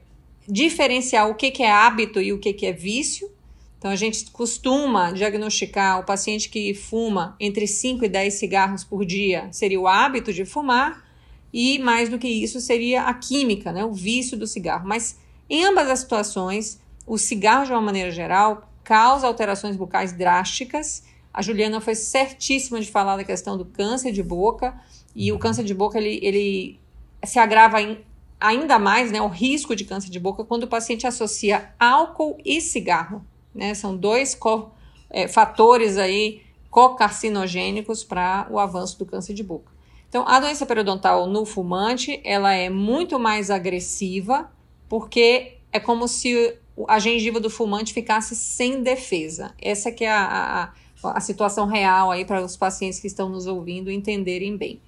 diferenciar 0.47 1.29
o 1.29 1.35
que, 1.35 1.49
que 1.51 1.63
é 1.63 1.71
hábito 1.71 2.21
e 2.21 2.33
o 2.33 2.39
que, 2.39 2.53
que 2.53 2.65
é 2.65 2.71
vício. 2.71 3.31
Então, 3.77 3.89
a 3.89 3.95
gente 3.95 4.29
costuma 4.29 5.11
diagnosticar 5.11 5.99
o 5.99 6.03
paciente 6.03 6.49
que 6.49 6.73
fuma 6.75 7.35
entre 7.39 7.65
5 7.65 8.05
e 8.05 8.09
10 8.09 8.33
cigarros 8.35 8.83
por 8.83 9.03
dia, 9.03 9.47
seria 9.51 9.79
o 9.79 9.87
hábito 9.87 10.31
de 10.31 10.45
fumar, 10.45 11.03
e 11.51 11.79
mais 11.79 12.07
do 12.07 12.19
que 12.19 12.27
isso 12.27 12.61
seria 12.61 13.03
a 13.03 13.13
química, 13.13 13.71
né? 13.71 13.83
o 13.83 13.91
vício 13.91 14.37
do 14.37 14.45
cigarro. 14.45 14.87
Mas 14.87 15.17
em 15.49 15.65
ambas 15.65 15.89
as 15.89 15.99
situações, 15.99 16.79
o 17.05 17.17
cigarro, 17.17 17.65
de 17.65 17.71
uma 17.71 17.81
maneira 17.81 18.11
geral, 18.11 18.70
causa 18.83 19.27
alterações 19.27 19.75
bucais 19.75 20.11
drásticas. 20.13 21.03
A 21.33 21.41
Juliana 21.41 21.79
foi 21.79 21.95
certíssima 21.95 22.79
de 22.81 22.89
falar 22.91 23.17
da 23.17 23.23
questão 23.23 23.57
do 23.57 23.65
câncer 23.65 24.11
de 24.11 24.21
boca, 24.21 24.79
e 25.15 25.31
o 25.31 25.39
câncer 25.39 25.63
de 25.63 25.73
boca 25.73 25.97
ele, 25.97 26.19
ele 26.21 26.79
se 27.23 27.39
agrava 27.39 27.81
em, 27.81 27.99
ainda 28.39 28.79
mais, 28.79 29.11
né, 29.11 29.21
o 29.21 29.27
risco 29.27 29.75
de 29.75 29.85
câncer 29.85 30.09
de 30.09 30.19
boca 30.19 30.43
quando 30.43 30.63
o 30.63 30.67
paciente 30.67 31.05
associa 31.05 31.73
álcool 31.79 32.37
e 32.43 32.59
cigarro, 32.59 33.25
né? 33.53 33.73
São 33.73 33.95
dois 33.95 34.33
co, 34.33 34.71
é, 35.09 35.27
fatores 35.27 35.97
aí 35.97 36.41
cocarcinogênicos 36.69 38.03
para 38.03 38.47
o 38.49 38.57
avanço 38.57 38.97
do 38.97 39.05
câncer 39.05 39.33
de 39.33 39.43
boca. 39.43 39.71
Então, 40.07 40.27
a 40.27 40.39
doença 40.39 40.65
periodontal 40.65 41.27
no 41.27 41.45
fumante, 41.45 42.19
ela 42.23 42.53
é 42.53 42.69
muito 42.69 43.19
mais 43.19 43.49
agressiva, 43.49 44.51
porque 44.89 45.57
é 45.71 45.79
como 45.79 46.07
se 46.07 46.57
a 46.87 46.99
gengiva 46.99 47.39
do 47.39 47.49
fumante 47.49 47.93
ficasse 47.93 48.35
sem 48.35 48.81
defesa. 48.81 49.53
Essa 49.61 49.91
que 49.91 50.03
é 50.03 50.11
a, 50.11 50.73
a, 51.03 51.17
a 51.17 51.19
situação 51.19 51.67
real 51.67 52.11
aí 52.11 52.25
para 52.25 52.43
os 52.43 52.55
pacientes 52.57 52.99
que 52.99 53.07
estão 53.07 53.29
nos 53.29 53.47
ouvindo 53.47 53.91
entenderem 53.91 54.57
bem. 54.57 54.79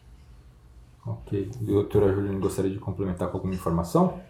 Ok. 1.05 1.49
Doutora 1.59 2.13
Juliana, 2.13 2.39
gostaria 2.39 2.71
de 2.71 2.79
complementar 2.79 3.29
com 3.29 3.37
alguma 3.37 3.53
informação? 3.53 4.21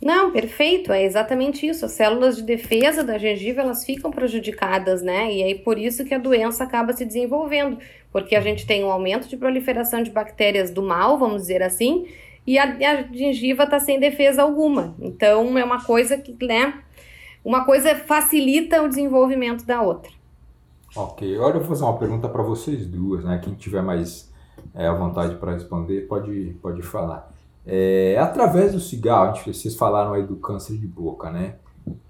Não, 0.00 0.30
perfeito, 0.30 0.92
é 0.92 1.02
exatamente 1.04 1.66
isso. 1.66 1.84
As 1.84 1.92
células 1.92 2.36
de 2.36 2.42
defesa 2.42 3.02
da 3.02 3.16
gengiva, 3.16 3.62
elas 3.62 3.84
ficam 3.84 4.10
prejudicadas, 4.10 5.02
né? 5.02 5.32
E 5.32 5.42
aí 5.42 5.54
por 5.54 5.78
isso 5.78 6.04
que 6.04 6.14
a 6.14 6.18
doença 6.18 6.64
acaba 6.64 6.92
se 6.92 7.04
desenvolvendo, 7.04 7.78
porque 8.12 8.36
a 8.36 8.40
gente 8.40 8.66
tem 8.66 8.84
um 8.84 8.90
aumento 8.90 9.26
de 9.26 9.36
proliferação 9.36 10.02
de 10.02 10.10
bactérias 10.10 10.70
do 10.70 10.82
mal, 10.82 11.18
vamos 11.18 11.42
dizer 11.42 11.62
assim, 11.62 12.06
e 12.46 12.58
a, 12.58 12.64
a 12.64 13.02
gengiva 13.12 13.64
está 13.64 13.78
sem 13.78 13.98
defesa 13.98 14.42
alguma. 14.42 14.94
Então 15.00 15.58
é 15.58 15.64
uma 15.64 15.84
coisa 15.84 16.16
que, 16.16 16.36
né, 16.46 16.82
uma 17.44 17.64
coisa 17.64 17.94
facilita 17.94 18.82
o 18.82 18.88
desenvolvimento 18.88 19.64
da 19.64 19.82
outra. 19.82 20.10
Ok, 20.94 21.34
agora 21.36 21.56
eu 21.56 21.60
vou 21.60 21.68
fazer 21.68 21.84
uma 21.84 21.98
pergunta 21.98 22.28
para 22.28 22.42
vocês 22.42 22.86
duas, 22.86 23.24
né? 23.24 23.38
Quem 23.42 23.54
tiver 23.54 23.82
mais 23.82 24.32
é, 24.74 24.86
à 24.86 24.94
vontade 24.94 25.34
para 25.36 25.52
responder 25.52 26.02
pode, 26.08 26.56
pode 26.62 26.82
falar. 26.82 27.30
É, 27.66 28.16
através 28.18 28.72
do 28.72 28.80
cigarro, 28.80 29.36
vocês 29.44 29.74
falaram 29.74 30.14
aí 30.14 30.22
do 30.22 30.36
câncer 30.36 30.78
de 30.78 30.86
boca, 30.86 31.30
né? 31.30 31.56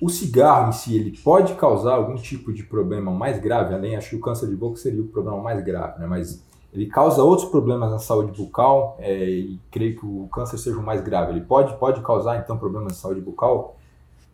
O 0.01 0.09
cigarro 0.09 0.69
em 0.69 0.73
si, 0.73 0.97
ele 0.97 1.19
pode 1.23 1.55
causar 1.55 1.95
algum 1.95 2.15
tipo 2.15 2.53
de 2.53 2.63
problema 2.63 3.11
mais 3.11 3.39
grave, 3.39 3.75
além, 3.75 3.97
acho 3.97 4.11
que 4.11 4.17
o 4.17 4.21
câncer 4.21 4.49
de 4.49 4.57
boca 4.57 4.77
seria 4.77 5.03
o 5.03 5.09
problema 5.09 5.43
mais 5.43 5.63
grave, 5.65 5.99
né? 5.99 6.07
Mas 6.07 6.43
ele 6.77 6.87
causa 6.87 7.23
outros 7.23 7.49
problemas 7.49 7.91
na 7.91 7.99
saúde 7.99 8.37
bucal 8.37 8.99
é, 9.01 9.25
e 9.25 9.59
creio 9.71 9.99
que 9.99 10.05
o 10.05 10.29
câncer 10.31 10.59
seja 10.59 10.77
o 10.77 10.83
mais 10.83 11.01
grave. 11.01 11.33
Ele 11.33 11.41
pode, 11.41 11.75
pode 11.79 12.03
causar, 12.03 12.39
então, 12.39 12.59
problemas 12.59 12.93
na 12.93 12.95
saúde 12.95 13.21
bucal? 13.21 13.77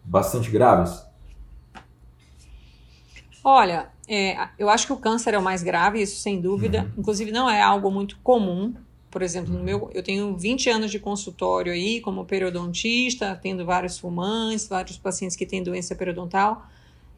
bastante 0.05 0.51
graves? 0.51 1.05
Olha, 3.45 3.91
é, 4.09 4.49
eu 4.59 4.69
acho 4.69 4.87
que 4.87 4.93
o 4.93 4.97
câncer 4.97 5.35
é 5.35 5.39
o 5.39 5.43
mais 5.43 5.63
grave, 5.63 6.01
isso 6.01 6.21
sem 6.21 6.41
dúvida. 6.41 6.83
Uhum. 6.83 7.01
Inclusive, 7.01 7.33
não 7.33 7.49
é 7.49 7.61
algo 7.61 7.91
muito 7.91 8.19
comum. 8.23 8.75
Por 9.11 9.23
exemplo, 9.23 9.53
no 9.53 9.63
meu, 9.63 9.91
eu 9.93 10.03
tenho 10.03 10.37
20 10.37 10.71
anos 10.71 10.91
de 10.91 10.99
consultório 10.99 11.73
aí 11.73 12.01
como 12.01 12.25
periodontista, 12.25 13.39
tendo 13.41 13.65
vários 13.65 13.99
fumantes, 13.99 14.67
vários 14.69 14.97
pacientes 14.97 15.37
que 15.37 15.45
têm 15.45 15.63
doença 15.63 15.95
periodontal 15.95 16.67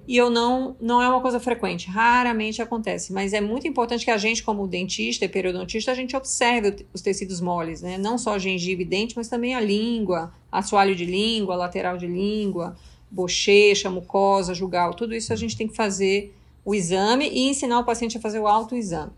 e 0.07 0.17
eu 0.17 0.29
não 0.29 0.77
não 0.81 1.01
é 1.01 1.09
uma 1.09 1.21
coisa 1.21 1.41
frequente, 1.41 1.89
raramente 1.89 2.61
acontece, 2.61 3.13
mas 3.13 3.33
é 3.33 3.41
muito 3.41 3.67
importante 3.67 4.05
que 4.05 4.11
a 4.11 4.19
gente 4.19 4.43
como 4.43 4.67
dentista 4.67 5.25
e 5.25 5.29
periodontista 5.29 5.93
a 5.93 5.95
gente 5.95 6.17
observe 6.17 6.87
os 6.93 7.01
tecidos 7.01 7.41
moles, 7.41 7.81
né? 7.83 7.97
Não 7.97 8.19
só 8.19 8.39
gengiva 8.39 8.83
e 8.83 8.85
dente, 8.85 9.17
mas 9.17 9.29
também 9.29 9.55
a 9.55 9.61
língua, 9.61 10.33
assoalho 10.53 10.95
de 10.95 11.05
língua, 11.05 11.57
lateral 11.57 11.97
de 11.97 12.07
língua, 12.07 12.77
bochecha, 13.11 13.91
mucosa, 13.91 14.55
jugal, 14.55 14.95
tudo 14.95 15.15
isso 15.15 15.33
a 15.33 15.37
gente 15.37 15.57
tem 15.57 15.69
que 15.69 15.77
fazer 15.77 16.35
o 16.65 16.75
exame 16.75 17.29
e 17.29 17.49
ensinar 17.49 17.79
o 17.79 17.85
paciente 17.85 18.19
a 18.19 18.21
fazer 18.21 18.41
o 18.41 18.47
autoexame. 18.47 19.13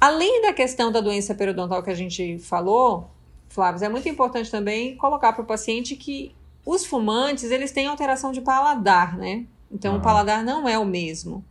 Além 0.00 0.42
da 0.42 0.52
questão 0.52 0.92
da 0.92 1.00
doença 1.00 1.34
periodontal 1.34 1.82
que 1.82 1.90
a 1.90 1.94
gente 1.94 2.38
falou, 2.38 3.10
Flávio, 3.48 3.84
é 3.84 3.88
muito 3.88 4.08
importante 4.08 4.50
também 4.50 4.96
colocar 4.96 5.32
para 5.32 5.42
o 5.42 5.46
paciente 5.46 5.96
que 5.96 6.34
os 6.64 6.84
fumantes, 6.84 7.50
eles 7.50 7.70
têm 7.70 7.86
alteração 7.86 8.32
de 8.32 8.40
paladar, 8.40 9.16
né? 9.16 9.46
Então, 9.70 9.94
uhum. 9.94 9.98
o 9.98 10.02
paladar 10.02 10.44
não 10.44 10.68
é 10.68 10.78
o 10.78 10.84
mesmo. 10.84 11.44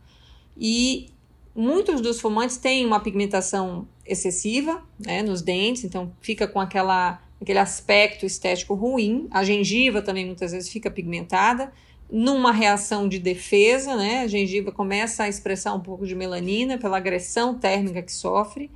E 0.56 1.10
muitos 1.54 2.00
dos 2.00 2.20
fumantes 2.20 2.56
têm 2.56 2.84
uma 2.84 3.00
pigmentação 3.00 3.86
excessiva 4.04 4.82
né, 4.98 5.22
nos 5.22 5.42
dentes, 5.42 5.84
então 5.84 6.12
fica 6.20 6.46
com 6.46 6.60
aquela, 6.60 7.20
aquele 7.40 7.58
aspecto 7.58 8.24
estético 8.24 8.74
ruim. 8.74 9.26
A 9.30 9.44
gengiva 9.44 10.00
também 10.00 10.26
muitas 10.26 10.52
vezes 10.52 10.68
fica 10.68 10.90
pigmentada. 10.90 11.72
Numa 12.10 12.52
reação 12.52 13.08
de 13.08 13.18
defesa, 13.18 13.96
né, 13.96 14.20
a 14.20 14.26
gengiva 14.28 14.70
começa 14.70 15.24
a 15.24 15.28
expressar 15.28 15.74
um 15.74 15.80
pouco 15.80 16.06
de 16.06 16.14
melanina 16.14 16.78
pela 16.78 16.96
agressão 16.96 17.58
térmica 17.58 18.00
que 18.02 18.12
sofre. 18.12 18.70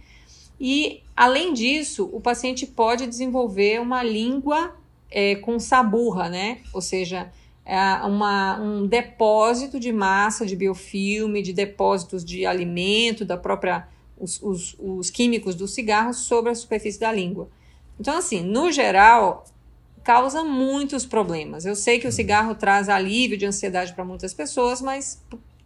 E, 0.60 1.02
além 1.16 1.54
disso, 1.54 2.10
o 2.12 2.20
paciente 2.20 2.66
pode 2.66 3.06
desenvolver 3.06 3.80
uma 3.80 4.02
língua 4.02 4.76
é, 5.10 5.36
com 5.36 5.58
saburra, 5.58 6.28
né? 6.28 6.58
Ou 6.74 6.82
seja, 6.82 7.32
uma, 8.06 8.60
um 8.60 8.86
depósito 8.86 9.78
de 9.78 9.92
massa 9.92 10.44
de 10.44 10.56
biofilme, 10.56 11.42
de 11.42 11.52
depósitos 11.52 12.24
de 12.24 12.44
alimento, 12.44 13.24
da 13.24 13.36
própria 13.36 13.86
os, 14.18 14.40
os, 14.42 14.76
os 14.78 15.10
químicos 15.10 15.54
do 15.54 15.66
cigarro 15.66 16.12
sobre 16.12 16.50
a 16.50 16.54
superfície 16.54 17.00
da 17.00 17.10
língua. 17.10 17.48
Então, 17.98 18.16
assim, 18.16 18.42
no 18.42 18.70
geral, 18.70 19.44
causa 20.04 20.44
muitos 20.44 21.06
problemas. 21.06 21.64
Eu 21.64 21.74
sei 21.74 21.98
que 21.98 22.06
o 22.06 22.12
cigarro 22.12 22.54
traz 22.54 22.88
alívio 22.88 23.36
de 23.36 23.46
ansiedade 23.46 23.94
para 23.94 24.04
muitas 24.04 24.34
pessoas, 24.34 24.80
mas 24.80 25.22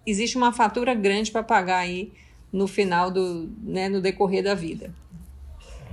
existe 0.07 0.37
uma 0.37 0.53
fatura 0.53 0.95
grande 0.95 1.31
para 1.31 1.43
pagar 1.43 1.79
aí 1.79 2.13
no 2.53 2.69
final 2.69 3.11
do, 3.11 3.51
né, 3.63 3.89
no 3.89 4.01
decorrer 4.01 4.45
da 4.45 4.55
vida. 4.55 4.93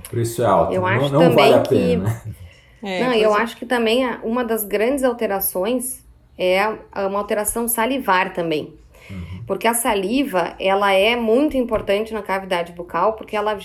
Por 0.08 0.18
isso 0.20 0.42
é 0.42 0.46
alto. 0.46 0.72
Eu 0.72 0.86
acho 0.86 1.10
não, 1.10 1.20
não 1.20 1.30
também 1.30 1.50
vale 1.50 1.54
a 1.54 1.60
pena. 1.60 2.22
Que... 2.24 2.41
É, 2.82 3.04
não, 3.04 3.12
eu 3.12 3.34
é. 3.36 3.40
acho 3.40 3.56
que 3.56 3.64
também 3.64 4.04
uma 4.22 4.44
das 4.44 4.64
grandes 4.64 5.04
alterações 5.04 6.04
é 6.36 6.66
uma 7.06 7.18
alteração 7.18 7.68
salivar 7.68 8.32
também. 8.32 8.74
Uhum. 9.10 9.44
Porque 9.46 9.66
a 9.66 9.74
saliva, 9.74 10.54
ela 10.58 10.92
é 10.92 11.14
muito 11.16 11.56
importante 11.56 12.12
na 12.12 12.22
cavidade 12.22 12.72
bucal, 12.72 13.14
porque 13.14 13.36
ela 13.36 13.56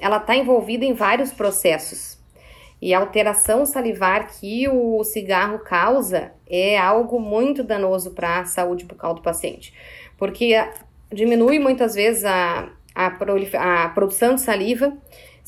ela 0.00 0.18
está 0.18 0.36
envolvida 0.36 0.84
em 0.84 0.92
vários 0.92 1.32
processos. 1.32 2.18
E 2.80 2.94
a 2.94 3.00
alteração 3.00 3.66
salivar 3.66 4.28
que 4.28 4.68
o 4.68 5.02
cigarro 5.02 5.58
causa 5.58 6.32
é 6.48 6.78
algo 6.78 7.18
muito 7.18 7.64
danoso 7.64 8.12
para 8.12 8.40
a 8.40 8.44
saúde 8.44 8.84
bucal 8.84 9.14
do 9.14 9.22
paciente. 9.22 9.74
Porque 10.16 10.54
diminui 11.12 11.58
muitas 11.58 11.94
vezes 11.94 12.24
a, 12.24 12.70
a, 12.94 13.06
a 13.06 13.88
produção 13.88 14.36
de 14.36 14.40
saliva, 14.40 14.96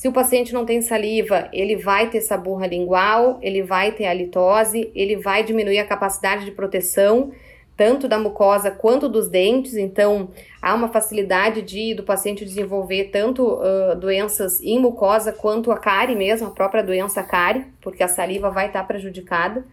se 0.00 0.08
o 0.08 0.12
paciente 0.12 0.54
não 0.54 0.64
tem 0.64 0.80
saliva, 0.80 1.50
ele 1.52 1.76
vai 1.76 2.08
ter 2.08 2.22
saburra 2.22 2.66
lingual, 2.66 3.38
ele 3.42 3.62
vai 3.62 3.92
ter 3.92 4.06
halitose, 4.06 4.90
ele 4.94 5.16
vai 5.16 5.44
diminuir 5.44 5.78
a 5.78 5.86
capacidade 5.86 6.46
de 6.46 6.52
proteção 6.52 7.32
tanto 7.76 8.08
da 8.08 8.18
mucosa 8.18 8.70
quanto 8.70 9.10
dos 9.10 9.28
dentes, 9.28 9.76
então 9.76 10.30
há 10.62 10.74
uma 10.74 10.88
facilidade 10.88 11.60
de 11.60 11.92
do 11.92 12.02
paciente 12.02 12.46
desenvolver 12.46 13.10
tanto 13.12 13.44
uh, 13.46 13.94
doenças 13.94 14.58
em 14.62 14.78
mucosa 14.78 15.34
quanto 15.34 15.70
a 15.70 15.78
cárie 15.78 16.16
mesmo, 16.16 16.48
a 16.48 16.50
própria 16.50 16.82
doença 16.82 17.22
cárie, 17.22 17.66
porque 17.82 18.02
a 18.02 18.08
saliva 18.08 18.48
vai 18.48 18.68
estar 18.68 18.84
prejudicada. 18.84 19.66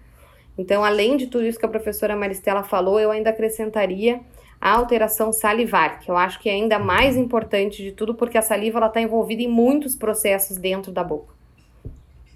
Então, 0.57 0.84
além 0.84 1.15
de 1.15 1.27
tudo 1.27 1.46
isso 1.46 1.57
que 1.57 1.65
a 1.65 1.69
professora 1.69 2.17
Maristela 2.17 2.63
falou, 2.63 3.00
eu 3.00 3.12
ainda 3.12 3.29
acrescentaria 3.29 4.19
a 4.59 4.71
alteração 4.71 5.31
salivar, 5.31 5.99
que 5.99 6.09
eu 6.09 6.17
acho 6.17 6.39
que 6.39 6.49
é 6.49 6.53
ainda 6.53 6.79
mais 6.79 7.15
importante 7.15 7.83
de 7.83 7.91
tudo, 7.91 8.15
porque 8.15 8.37
a 8.37 8.41
saliva 8.41 8.85
está 8.85 9.01
envolvida 9.01 9.41
em 9.41 9.47
muitos 9.47 9.95
processos 9.95 10.57
dentro 10.57 10.91
da 10.91 11.03
boca. 11.03 11.37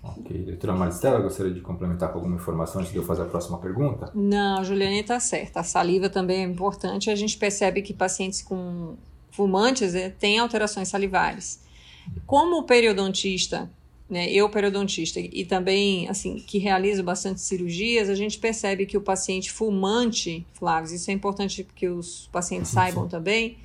Ok. 0.04 0.46
Doutora 0.46 0.74
Maristela, 0.74 1.20
gostaria 1.20 1.54
de 1.54 1.62
complementar 1.62 2.10
com 2.10 2.18
alguma 2.18 2.36
informação 2.36 2.82
antes 2.82 2.92
de 2.92 2.98
eu 2.98 3.04
fazer 3.04 3.24
a 3.24 3.26
próxima 3.26 3.58
pergunta? 3.60 4.12
Não, 4.16 4.64
Juliane 4.64 5.02
está 5.02 5.20
certa. 5.20 5.60
A 5.60 5.64
saliva 5.64 6.10
também 6.10 6.44
é 6.44 6.44
importante. 6.44 7.10
A 7.10 7.16
gente 7.16 7.38
percebe 7.38 7.82
que 7.82 7.94
pacientes 7.94 8.42
com 8.42 8.96
fumantes 9.30 9.94
né, 9.94 10.10
têm 10.10 10.40
alterações 10.40 10.88
salivares. 10.88 11.64
Como 12.26 12.58
o 12.58 12.64
periodontista 12.64 13.70
né, 14.12 14.30
eu 14.30 14.50
periodontista 14.50 15.22
e 15.22 15.46
também 15.46 16.10
assim 16.10 16.36
que 16.36 16.58
realizo 16.58 17.02
bastante 17.02 17.40
cirurgias, 17.40 18.10
a 18.10 18.16
gente 18.16 18.38
percebe 18.38 18.86
que 18.86 18.98
o 18.98 19.02
paciente 19.02 19.50
fumante, 19.50 20.46
Flávio, 20.52 20.94
isso 20.94 21.10
é 21.10 21.14
importante 21.14 21.66
que 21.74 21.88
os 21.88 22.28
pacientes 22.30 22.70
saibam 22.72 23.08
também, 23.08 23.58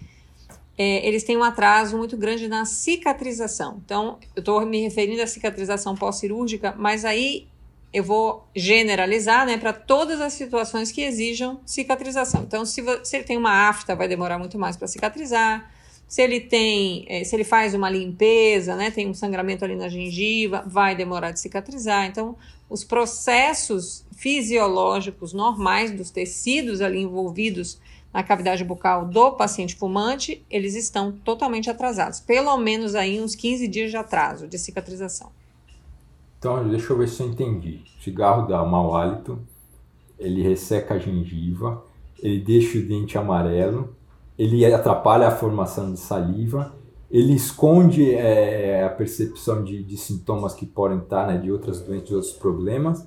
é, 0.79 1.05
eles 1.05 1.25
têm 1.25 1.37
um 1.37 1.43
atraso 1.43 1.97
muito 1.97 2.17
grande 2.17 2.47
na 2.47 2.65
cicatrização. 2.65 3.83
Então, 3.85 4.19
eu 4.37 4.41
estou 4.41 4.65
me 4.65 4.81
referindo 4.81 5.21
à 5.21 5.27
cicatrização 5.27 5.97
pós-cirúrgica, 5.97 6.73
mas 6.79 7.05
aí 7.05 7.49
eu 7.93 8.05
vou 8.05 8.47
generalizar 8.55 9.47
né, 9.47 9.57
para 9.57 9.73
todas 9.73 10.21
as 10.21 10.35
situações 10.35 10.93
que 10.93 11.01
exijam 11.01 11.61
cicatrização. 11.67 12.43
Então, 12.43 12.65
se, 12.65 12.85
se 13.03 13.17
ele 13.17 13.25
tem 13.25 13.37
uma 13.37 13.69
afta, 13.69 13.97
vai 13.97 14.07
demorar 14.07 14.39
muito 14.39 14.57
mais 14.57 14.77
para 14.77 14.87
cicatrizar 14.87 15.73
se 16.09 16.23
ele 16.23 16.41
tem, 16.41 17.05
eh, 17.09 17.25
se 17.25 17.35
ele 17.35 17.45
faz 17.45 17.75
uma 17.75 17.91
limpeza, 17.91 18.77
né, 18.77 18.91
tem 18.91 19.09
um 19.09 19.15
sangramento 19.15 19.65
ali 19.65 19.75
na 19.75 19.89
gengiva, 19.89 20.63
vai 20.67 20.95
demorar 20.95 21.33
de 21.33 21.41
cicatrizar. 21.41 22.07
Então, 22.07 22.37
os 22.71 22.85
processos 22.85 24.05
fisiológicos 24.17 25.33
normais 25.33 25.91
dos 25.93 26.11
tecidos 26.11 26.81
ali 26.81 27.01
envolvidos 27.01 27.81
na 28.13 28.23
cavidade 28.23 28.65
bucal 28.65 29.05
do 29.05 29.33
paciente 29.33 29.75
fumante, 29.75 30.43
eles 30.51 30.75
estão 30.75 31.13
totalmente 31.13 31.69
atrasados, 31.69 32.21
pelo 32.21 32.57
menos 32.57 32.95
aí 32.95 33.21
uns 33.21 33.35
15 33.35 33.69
dias 33.69 33.91
de 33.91 33.97
atraso 33.97 34.49
de 34.49 34.59
cicatrização. 34.59 35.31
Então, 36.39 36.67
deixa 36.69 36.93
eu 36.93 36.99
ver 36.99 37.09
se 37.09 37.23
eu 37.23 37.29
entendi. 37.29 37.81
O 37.99 38.03
cigarro 38.03 38.47
dá 38.47 38.65
mau 38.65 38.95
hálito, 38.95 39.39
ele 40.19 40.43
resseca 40.43 40.95
a 40.95 40.99
gengiva, 40.99 41.85
ele 42.19 42.41
deixa 42.41 42.79
o 42.79 42.83
dente 42.83 43.19
amarelo, 43.19 43.96
ele 44.39 44.65
atrapalha 44.65 45.29
a 45.29 45.31
formação 45.31 45.93
de 45.93 45.99
saliva, 45.99 46.75
ele 47.11 47.35
esconde 47.35 48.15
é, 48.15 48.85
a 48.85 48.91
percepção 48.91 49.63
de, 49.63 49.83
de, 49.83 49.97
sintomas 49.97 50.55
que 50.55 50.67
podem 50.67 50.99
estar, 50.99 51.27
né, 51.27 51.39
de 51.39 51.51
outras 51.51 51.81
doenças, 51.81 52.09
de 52.09 52.15
outros 52.15 52.33
problemas. 52.33 53.07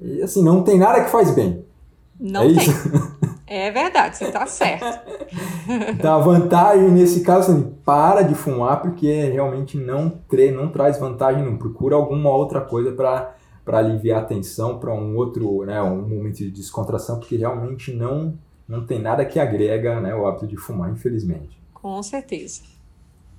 E 0.00 0.22
assim, 0.22 0.42
não 0.42 0.62
tem 0.62 0.78
nada 0.78 1.02
que 1.02 1.10
faz 1.10 1.34
bem. 1.34 1.64
Não 2.18 2.42
é 2.42 2.46
tem. 2.46 2.56
Isso? 2.56 2.70
É 3.52 3.68
verdade, 3.72 4.16
você 4.16 4.26
está 4.26 4.46
certo. 4.46 4.86
então 5.88 6.14
a 6.14 6.20
vantagem 6.20 6.88
nesse 6.88 7.22
caso, 7.22 7.50
assim, 7.50 7.74
para 7.84 8.22
de 8.22 8.32
fumar 8.36 8.80
porque 8.80 9.24
realmente 9.24 9.76
não, 9.76 10.20
não 10.54 10.68
traz 10.68 11.00
vantagem, 11.00 11.44
não. 11.44 11.56
Procura 11.56 11.96
alguma 11.96 12.30
outra 12.30 12.60
coisa 12.60 12.92
para 12.92 13.34
para 13.64 13.78
aliviar 13.78 14.22
a 14.22 14.24
tensão, 14.24 14.78
para 14.78 14.92
um 14.92 15.16
outro, 15.16 15.64
né, 15.64 15.80
um 15.82 16.08
momento 16.08 16.38
de 16.38 16.50
descontração, 16.50 17.18
porque 17.18 17.36
realmente 17.36 17.92
não 17.92 18.34
não 18.70 18.86
tem 18.86 19.00
nada 19.00 19.24
que 19.24 19.40
agrega 19.40 20.00
né, 20.00 20.14
o 20.14 20.26
hábito 20.26 20.46
de 20.46 20.56
fumar, 20.56 20.90
infelizmente. 20.90 21.60
Com 21.74 22.00
certeza. 22.02 22.62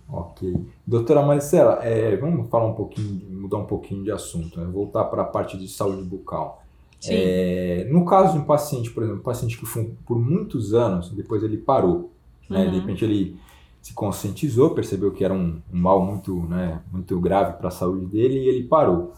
Ok. 0.10 0.54
Doutora 0.86 1.26
Maricela, 1.26 1.80
é, 1.82 2.18
vamos 2.18 2.50
falar 2.50 2.68
um 2.68 2.74
pouquinho, 2.74 3.22
mudar 3.30 3.58
um 3.58 3.66
pouquinho 3.66 4.04
de 4.04 4.12
assunto, 4.12 4.60
né? 4.60 4.70
voltar 4.70 5.06
para 5.06 5.22
a 5.22 5.26
parte 5.26 5.58
de 5.58 5.70
saúde 5.70 6.04
bucal. 6.04 6.62
Sim. 7.00 7.14
É, 7.14 7.88
no 7.90 8.06
caso 8.06 8.34
de 8.34 8.40
um 8.40 8.44
paciente, 8.44 8.92
por 8.92 9.04
exemplo, 9.04 9.22
um 9.22 9.24
paciente 9.24 9.58
que 9.58 9.66
fuma 9.66 9.90
por 10.06 10.20
muitos 10.20 10.74
anos, 10.74 11.10
depois 11.10 11.42
ele 11.42 11.58
parou, 11.58 12.12
né? 12.50 12.66
Uhum. 12.66 12.72
de 12.72 12.80
repente 12.80 13.06
ele 13.06 13.40
se 13.82 13.94
conscientizou, 13.94 14.72
percebeu 14.72 15.12
que 15.12 15.24
era 15.24 15.34
um, 15.34 15.60
um 15.74 15.80
mal 15.80 16.06
muito, 16.06 16.36
né, 16.44 16.82
muito 16.92 17.20
grave 17.20 17.54
para 17.54 17.70
a 17.70 17.72
saúde 17.72 18.06
dele 18.06 18.36
e 18.36 18.50
ele 18.50 18.64
parou. 18.68 19.14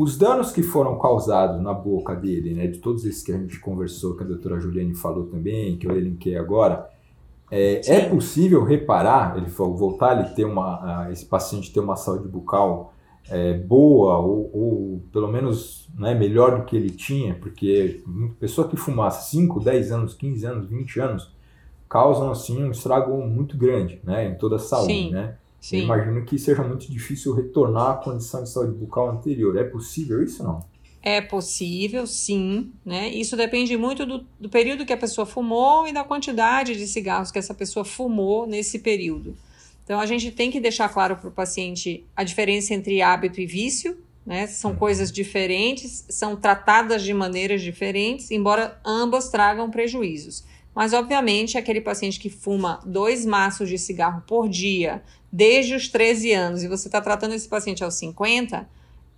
Os 0.00 0.16
danos 0.16 0.50
que 0.50 0.62
foram 0.62 0.98
causados 0.98 1.60
na 1.60 1.74
boca 1.74 2.16
dele, 2.16 2.54
né, 2.54 2.66
de 2.66 2.78
todos 2.78 3.04
esses 3.04 3.22
que 3.22 3.32
a 3.32 3.36
gente 3.36 3.60
conversou, 3.60 4.16
que 4.16 4.24
a 4.24 4.26
doutora 4.26 4.58
Juliane 4.58 4.94
falou 4.94 5.26
também, 5.26 5.76
que 5.76 5.86
eu 5.86 5.94
elenquei 5.94 6.38
agora, 6.38 6.88
é, 7.50 7.82
é 7.84 8.08
possível 8.08 8.64
reparar, 8.64 9.36
ele 9.36 9.50
falou, 9.50 9.76
voltar 9.76 10.18
ele 10.18 10.34
ter 10.34 10.46
uma, 10.46 11.06
esse 11.12 11.26
paciente 11.26 11.70
ter 11.70 11.80
uma 11.80 11.96
saúde 11.96 12.26
bucal 12.26 12.94
é, 13.28 13.52
boa 13.52 14.16
ou, 14.16 14.50
ou, 14.54 15.02
pelo 15.12 15.28
menos 15.28 15.86
né, 15.94 16.14
melhor 16.14 16.60
do 16.60 16.64
que 16.64 16.76
ele 16.76 16.88
tinha, 16.88 17.34
porque 17.34 18.02
pessoa 18.38 18.66
que 18.66 18.78
fumasse 18.78 19.30
5, 19.32 19.60
10 19.60 19.92
anos, 19.92 20.14
15 20.14 20.46
anos, 20.46 20.66
20 20.66 20.98
anos, 20.98 21.30
causam 21.90 22.30
assim 22.30 22.64
um 22.64 22.70
estrago 22.70 23.14
muito 23.26 23.54
grande 23.54 24.00
né, 24.02 24.30
em 24.30 24.34
toda 24.38 24.56
a 24.56 24.58
saúde, 24.58 24.94
Sim. 24.94 25.10
né? 25.10 25.36
Sim. 25.60 25.78
Eu 25.78 25.84
imagino 25.84 26.24
que 26.24 26.38
seja 26.38 26.62
muito 26.62 26.90
difícil 26.90 27.34
retornar 27.34 27.90
à 27.90 27.94
condição 27.96 28.42
de 28.42 28.48
saúde 28.48 28.72
bucal 28.72 29.10
anterior. 29.10 29.56
É 29.56 29.64
possível 29.64 30.22
isso 30.22 30.42
não? 30.42 30.64
É 31.02 31.20
possível, 31.20 32.06
sim. 32.06 32.72
Né? 32.84 33.08
Isso 33.08 33.36
depende 33.36 33.76
muito 33.76 34.04
do, 34.04 34.26
do 34.38 34.48
período 34.48 34.84
que 34.84 34.92
a 34.92 34.96
pessoa 34.96 35.26
fumou 35.26 35.86
e 35.86 35.92
da 35.92 36.04
quantidade 36.04 36.76
de 36.76 36.86
cigarros 36.86 37.30
que 37.30 37.38
essa 37.38 37.54
pessoa 37.54 37.84
fumou 37.84 38.46
nesse 38.46 38.78
período. 38.78 39.36
Então, 39.84 39.98
a 39.98 40.06
gente 40.06 40.30
tem 40.30 40.50
que 40.50 40.60
deixar 40.60 40.88
claro 40.88 41.16
para 41.16 41.28
o 41.28 41.32
paciente 41.32 42.06
a 42.14 42.22
diferença 42.22 42.74
entre 42.74 43.02
hábito 43.02 43.40
e 43.40 43.46
vício. 43.46 43.98
Né? 44.24 44.46
São 44.46 44.72
uhum. 44.72 44.76
coisas 44.76 45.10
diferentes, 45.10 46.04
são 46.08 46.36
tratadas 46.36 47.02
de 47.02 47.12
maneiras 47.14 47.62
diferentes, 47.62 48.30
embora 48.30 48.78
ambas 48.84 49.30
tragam 49.30 49.70
prejuízos. 49.70 50.44
Mas, 50.74 50.92
obviamente, 50.92 51.58
aquele 51.58 51.80
paciente 51.80 52.20
que 52.20 52.30
fuma 52.30 52.80
dois 52.86 53.26
maços 53.26 53.68
de 53.68 53.76
cigarro 53.76 54.22
por 54.26 54.48
dia, 54.48 55.02
desde 55.32 55.74
os 55.74 55.88
13 55.88 56.32
anos, 56.32 56.62
e 56.62 56.68
você 56.68 56.88
está 56.88 57.00
tratando 57.00 57.34
esse 57.34 57.48
paciente 57.48 57.84
aos 57.84 57.94
50, 57.94 58.68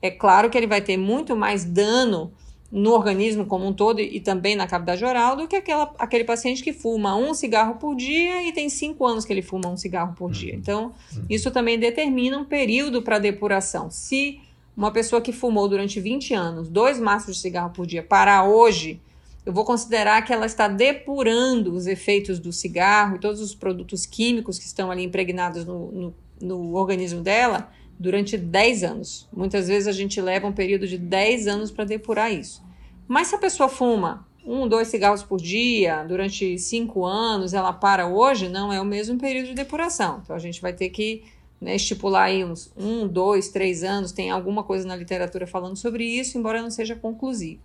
é 0.01 0.11
claro 0.11 0.51
que 0.51 0.59
ele 0.59 0.66
vai 0.66 0.81
ter 0.81 0.96
muito 0.96 1.35
mais 1.37 1.64
dano 1.64 2.33
no 2.70 2.92
organismo 2.92 3.44
como 3.44 3.66
um 3.66 3.72
todo 3.72 4.01
e 4.01 4.18
também 4.18 4.57
na 4.57 4.66
cavidade 4.66 5.05
oral 5.05 5.37
do 5.37 5.46
que 5.46 5.57
aquela, 5.57 5.94
aquele 5.98 6.25
paciente 6.25 6.62
que 6.62 6.72
fuma 6.72 7.14
um 7.14 7.35
cigarro 7.35 7.75
por 7.75 7.94
dia 7.94 8.42
e 8.48 8.53
tem 8.53 8.70
cinco 8.70 9.07
anos 9.07 9.27
que 9.27 9.33
ele 9.33 9.42
fuma 9.42 9.68
um 9.68 9.77
cigarro 9.77 10.14
por 10.14 10.31
dia. 10.31 10.55
Uhum. 10.55 10.59
Então, 10.59 10.94
uhum. 11.14 11.25
isso 11.29 11.51
também 11.51 11.79
determina 11.79 12.38
um 12.38 12.44
período 12.44 13.03
para 13.03 13.18
depuração. 13.18 13.90
Se 13.90 14.40
uma 14.75 14.90
pessoa 14.90 15.20
que 15.20 15.33
fumou 15.33 15.68
durante 15.68 16.01
20 16.01 16.33
anos, 16.33 16.68
dois 16.68 16.98
maços 16.98 17.37
de 17.37 17.42
cigarro 17.42 17.70
por 17.75 17.87
dia, 17.87 18.03
parar 18.03 18.44
hoje 18.44 18.98
eu 19.44 19.52
vou 19.52 19.64
considerar 19.64 20.22
que 20.22 20.33
ela 20.33 20.46
está 20.46 20.68
depurando 20.68 21.74
os 21.74 21.87
efeitos 21.87 22.38
do 22.38 22.52
cigarro 22.52 23.16
e 23.16 23.18
todos 23.18 23.40
os 23.40 23.55
produtos 23.55 24.07
químicos 24.07 24.59
que 24.59 24.64
estão 24.64 24.90
ali 24.90 25.02
impregnados 25.02 25.64
no, 25.64 25.90
no, 25.90 26.14
no 26.40 26.74
organismo 26.76 27.20
dela 27.20 27.70
durante 27.98 28.37
10 28.37 28.85
anos. 28.85 29.28
Muitas 29.33 29.68
vezes 29.68 29.88
a 29.88 29.92
gente 29.92 30.20
leva 30.20 30.46
um 30.46 30.52
período 30.52 30.87
de 30.87 30.96
10 30.96 31.46
anos 31.48 31.70
para 31.70 31.85
depurar 31.85 32.33
isso. 32.33 32.62
Mas 33.09 33.28
se 33.28 33.35
a 33.35 33.38
pessoa 33.38 33.68
fuma 33.68 34.26
um, 34.44 34.66
dois 34.66 34.88
cigarros 34.88 35.22
por 35.22 35.40
dia 35.40 36.05
durante 36.05 36.59
cinco 36.59 37.05
anos, 37.05 37.52
ela 37.55 37.72
para 37.72 38.07
hoje, 38.07 38.48
não 38.48 38.72
é 38.72 38.81
o 38.81 38.85
mesmo 38.85 39.18
período 39.18 39.48
de 39.48 39.55
depuração. 39.55 40.20
Então 40.22 40.35
a 40.35 40.38
gente 40.38 40.61
vai 40.61 40.72
ter 40.72 40.88
que 40.90 41.22
né, 41.61 41.76
estipular 41.76 42.24
aí 42.24 42.44
uns 42.44 42.72
um, 42.76 43.07
dois, 43.07 43.48
três 43.48 43.85
anos. 43.85 44.12
Tem 44.12 44.31
alguma 44.31 44.64
coisa 44.64 44.87
na 44.87 44.96
literatura 44.96 45.46
falando 45.46 45.76
sobre 45.76 46.05
isso, 46.05 46.37
embora 46.37 46.61
não 46.61 46.70
seja 46.70 46.96
conclusivo. 46.96 47.61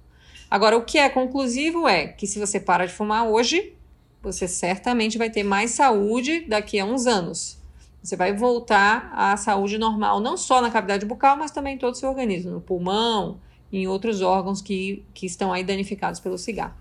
Agora, 0.50 0.78
o 0.78 0.84
que 0.84 0.98
é 0.98 1.10
conclusivo 1.10 1.88
é 1.88 2.08
que 2.08 2.26
se 2.26 2.40
você 2.40 2.60
para 2.60 2.86
de 2.86 2.94
fumar 2.94 3.28
hoje, 3.28 3.74
você 4.22 4.48
certamente 4.48 5.18
vai 5.18 5.30
ter 5.30 5.44
mais 5.44 5.72
saúde 5.72 6.46
daqui 6.48 6.80
a 6.80 6.86
uns 6.86 7.06
anos. 7.06 7.58
Você 8.02 8.16
vai 8.16 8.34
voltar 8.34 9.12
à 9.14 9.36
saúde 9.36 9.78
normal, 9.78 10.20
não 10.20 10.38
só 10.38 10.62
na 10.62 10.72
cavidade 10.72 11.06
bucal, 11.06 11.36
mas 11.36 11.52
também 11.52 11.76
em 11.76 11.78
todo 11.78 11.94
o 11.94 11.98
seu 11.98 12.10
organismo, 12.10 12.52
no 12.52 12.62
pulmão, 12.62 13.40
em 13.72 13.88
outros 13.88 14.22
órgãos 14.22 14.62
que, 14.62 15.06
que 15.14 15.26
estão 15.26 15.52
aí 15.52 15.64
danificados 15.64 16.20
pelo 16.20 16.38
cigarro. 16.38 16.76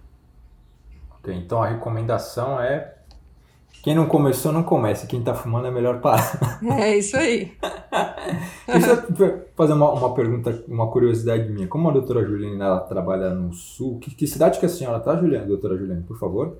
Então 1.26 1.60
a 1.60 1.66
recomendação 1.66 2.60
é 2.60 2.95
quem 3.86 3.94
não 3.94 4.06
começou, 4.06 4.50
não 4.50 4.64
comece. 4.64 5.06
Quem 5.06 5.20
está 5.20 5.32
fumando 5.32 5.68
é 5.68 5.70
melhor 5.70 6.00
parar. 6.00 6.58
É 6.76 6.98
isso 6.98 7.16
aí. 7.16 7.52
Deixa 8.66 9.06
eu 9.18 9.44
fazer 9.54 9.74
uma, 9.74 9.92
uma 9.92 10.12
pergunta, 10.12 10.64
uma 10.66 10.90
curiosidade 10.90 11.48
minha. 11.52 11.68
Como 11.68 11.88
a 11.88 11.92
doutora 11.92 12.24
Juliana 12.24 12.64
ela 12.64 12.80
trabalha 12.80 13.30
no 13.30 13.52
sul, 13.52 14.00
que, 14.00 14.12
que 14.12 14.26
cidade 14.26 14.58
que 14.58 14.66
a 14.66 14.68
senhora 14.68 14.98
está, 14.98 15.16
Juliana, 15.16 15.46
doutora 15.46 15.76
Juliana, 15.76 16.02
por 16.04 16.18
favor? 16.18 16.58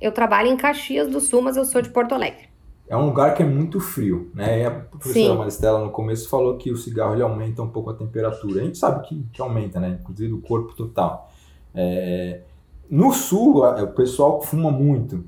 Eu 0.00 0.12
trabalho 0.12 0.48
em 0.48 0.56
Caxias 0.56 1.08
do 1.08 1.20
Sul, 1.20 1.42
mas 1.42 1.56
eu 1.56 1.64
sou 1.64 1.82
de 1.82 1.90
Porto 1.90 2.14
Alegre. 2.14 2.48
É 2.88 2.96
um 2.96 3.06
lugar 3.06 3.34
que 3.34 3.42
é 3.42 3.46
muito 3.46 3.80
frio, 3.80 4.30
né? 4.34 4.60
E 4.60 4.64
a 4.64 4.70
professora 4.70 5.32
Sim. 5.32 5.38
Maristela 5.38 5.84
no 5.84 5.90
começo 5.90 6.28
falou 6.28 6.56
que 6.58 6.70
o 6.70 6.76
cigarro 6.76 7.14
ele 7.14 7.22
aumenta 7.22 7.60
um 7.62 7.68
pouco 7.68 7.90
a 7.90 7.94
temperatura. 7.94 8.60
A 8.60 8.64
gente 8.64 8.78
sabe 8.78 9.08
que, 9.08 9.26
que 9.32 9.42
aumenta, 9.42 9.80
né? 9.80 9.98
Inclusive 10.00 10.32
o 10.32 10.40
corpo 10.40 10.74
total. 10.74 11.28
É, 11.74 12.42
no 12.90 13.12
sul, 13.12 13.64
o 13.64 13.86
pessoal 13.88 14.42
fuma 14.42 14.70
muito, 14.70 15.24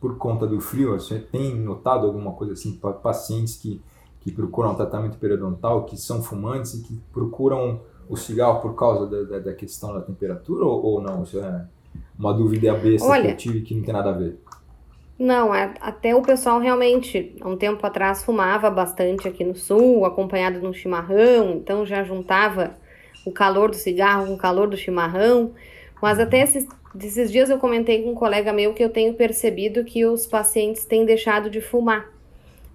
por 0.00 0.16
conta 0.16 0.46
do 0.46 0.60
frio. 0.60 0.92
Você 0.92 1.18
tem 1.18 1.54
notado 1.54 2.06
alguma 2.06 2.32
coisa 2.32 2.52
assim, 2.52 2.78
pacientes 3.02 3.56
que, 3.56 3.80
que 4.20 4.30
procuram 4.30 4.74
tratamento 4.74 5.18
periodontal, 5.18 5.84
que 5.84 5.96
são 5.96 6.22
fumantes 6.22 6.74
e 6.74 6.82
que 6.82 7.00
procuram 7.12 7.80
o 8.08 8.16
cigarro 8.16 8.60
por 8.60 8.74
causa 8.74 9.06
da, 9.06 9.22
da, 9.22 9.38
da 9.38 9.52
questão 9.52 9.92
da 9.92 10.00
temperatura 10.00 10.64
ou, 10.64 10.84
ou, 10.84 11.00
não? 11.00 11.22
Isso 11.22 11.38
é 11.40 11.66
uma 12.18 12.32
dúvida 12.32 12.74
besta 12.74 13.08
Olha, 13.08 13.24
que 13.24 13.30
eu 13.30 13.36
tive 13.36 13.60
que 13.62 13.74
não 13.74 13.82
tem 13.82 13.92
nada 13.92 14.10
a 14.10 14.12
ver. 14.12 14.38
Não, 15.18 15.54
é, 15.54 15.74
até 15.80 16.14
o 16.14 16.20
pessoal 16.20 16.60
realmente, 16.60 17.34
há 17.40 17.48
um 17.48 17.56
tempo 17.56 17.84
atrás, 17.86 18.22
fumava 18.22 18.70
bastante 18.70 19.26
aqui 19.26 19.44
no 19.44 19.56
sul, 19.56 20.04
acompanhado 20.04 20.60
de 20.60 20.66
um 20.66 20.74
chimarrão, 20.74 21.52
então 21.52 21.86
já 21.86 22.04
juntava 22.04 22.74
o 23.24 23.32
calor 23.32 23.70
do 23.70 23.76
cigarro 23.76 24.26
com 24.26 24.34
o 24.34 24.38
calor 24.38 24.68
do 24.68 24.76
chimarrão. 24.76 25.52
Mas 26.00 26.18
até 26.18 26.40
esses, 26.42 26.66
esses 27.00 27.30
dias 27.32 27.50
eu 27.50 27.58
comentei 27.58 28.02
com 28.02 28.10
um 28.10 28.14
colega 28.14 28.52
meu 28.52 28.74
que 28.74 28.82
eu 28.82 28.90
tenho 28.90 29.14
percebido 29.14 29.84
que 29.84 30.04
os 30.04 30.26
pacientes 30.26 30.84
têm 30.84 31.04
deixado 31.04 31.48
de 31.48 31.60
fumar 31.60 32.16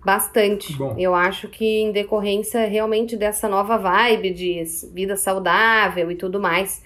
bastante. 0.03 0.75
Bom. 0.75 0.95
Eu 0.97 1.13
acho 1.13 1.47
que 1.47 1.81
em 1.81 1.91
decorrência 1.91 2.67
realmente 2.67 3.15
dessa 3.15 3.47
nova 3.47 3.77
vibe 3.77 4.31
de 4.31 4.63
vida 4.93 5.15
saudável 5.15 6.11
e 6.11 6.15
tudo 6.15 6.39
mais. 6.39 6.83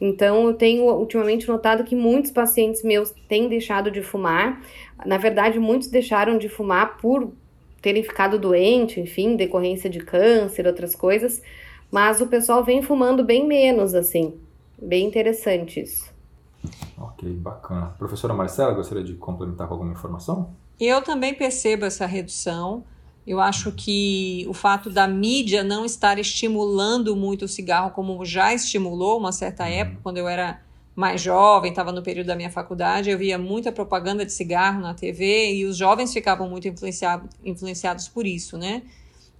Então, 0.00 0.46
eu 0.46 0.54
tenho 0.54 0.84
ultimamente 0.84 1.46
notado 1.46 1.84
que 1.84 1.94
muitos 1.94 2.30
pacientes 2.30 2.82
meus 2.82 3.12
têm 3.28 3.48
deixado 3.48 3.90
de 3.90 4.02
fumar. 4.02 4.62
Na 5.04 5.18
verdade, 5.18 5.58
muitos 5.58 5.88
deixaram 5.88 6.38
de 6.38 6.48
fumar 6.48 6.96
por 6.96 7.32
terem 7.82 8.02
ficado 8.02 8.38
doente, 8.38 8.98
enfim, 8.98 9.36
decorrência 9.36 9.90
de 9.90 10.00
câncer, 10.00 10.66
outras 10.66 10.94
coisas. 10.94 11.42
Mas 11.90 12.20
o 12.20 12.26
pessoal 12.26 12.64
vem 12.64 12.80
fumando 12.80 13.22
bem 13.22 13.46
menos, 13.46 13.94
assim. 13.94 14.34
Bem 14.80 15.06
interessante 15.06 15.80
isso. 15.80 16.10
Ok, 16.98 17.28
bacana. 17.34 17.94
Professora 17.98 18.34
Marcela, 18.34 18.72
gostaria 18.72 19.04
de 19.04 19.14
complementar 19.14 19.66
com 19.66 19.74
alguma 19.74 19.92
informação? 19.92 20.54
Eu 20.78 21.02
também 21.02 21.34
percebo 21.34 21.84
essa 21.84 22.06
redução. 22.06 22.84
Eu 23.26 23.38
acho 23.40 23.72
que 23.72 24.46
o 24.48 24.54
fato 24.54 24.90
da 24.90 25.06
mídia 25.06 25.62
não 25.62 25.84
estar 25.84 26.18
estimulando 26.18 27.14
muito 27.14 27.44
o 27.44 27.48
cigarro 27.48 27.90
como 27.90 28.24
já 28.24 28.54
estimulou 28.54 29.18
uma 29.18 29.32
certa 29.32 29.64
uhum. 29.64 29.70
época, 29.70 30.00
quando 30.02 30.16
eu 30.16 30.26
era 30.26 30.62
mais 30.94 31.20
jovem, 31.20 31.70
estava 31.70 31.92
no 31.92 32.02
período 32.02 32.26
da 32.26 32.36
minha 32.36 32.50
faculdade, 32.50 33.10
eu 33.10 33.18
via 33.18 33.38
muita 33.38 33.70
propaganda 33.70 34.24
de 34.24 34.32
cigarro 34.32 34.80
na 34.80 34.92
TV 34.92 35.54
e 35.54 35.64
os 35.64 35.76
jovens 35.76 36.12
ficavam 36.12 36.48
muito 36.48 36.66
influenciado, 36.66 37.28
influenciados 37.44 38.08
por 38.08 38.26
isso, 38.26 38.58
né? 38.58 38.82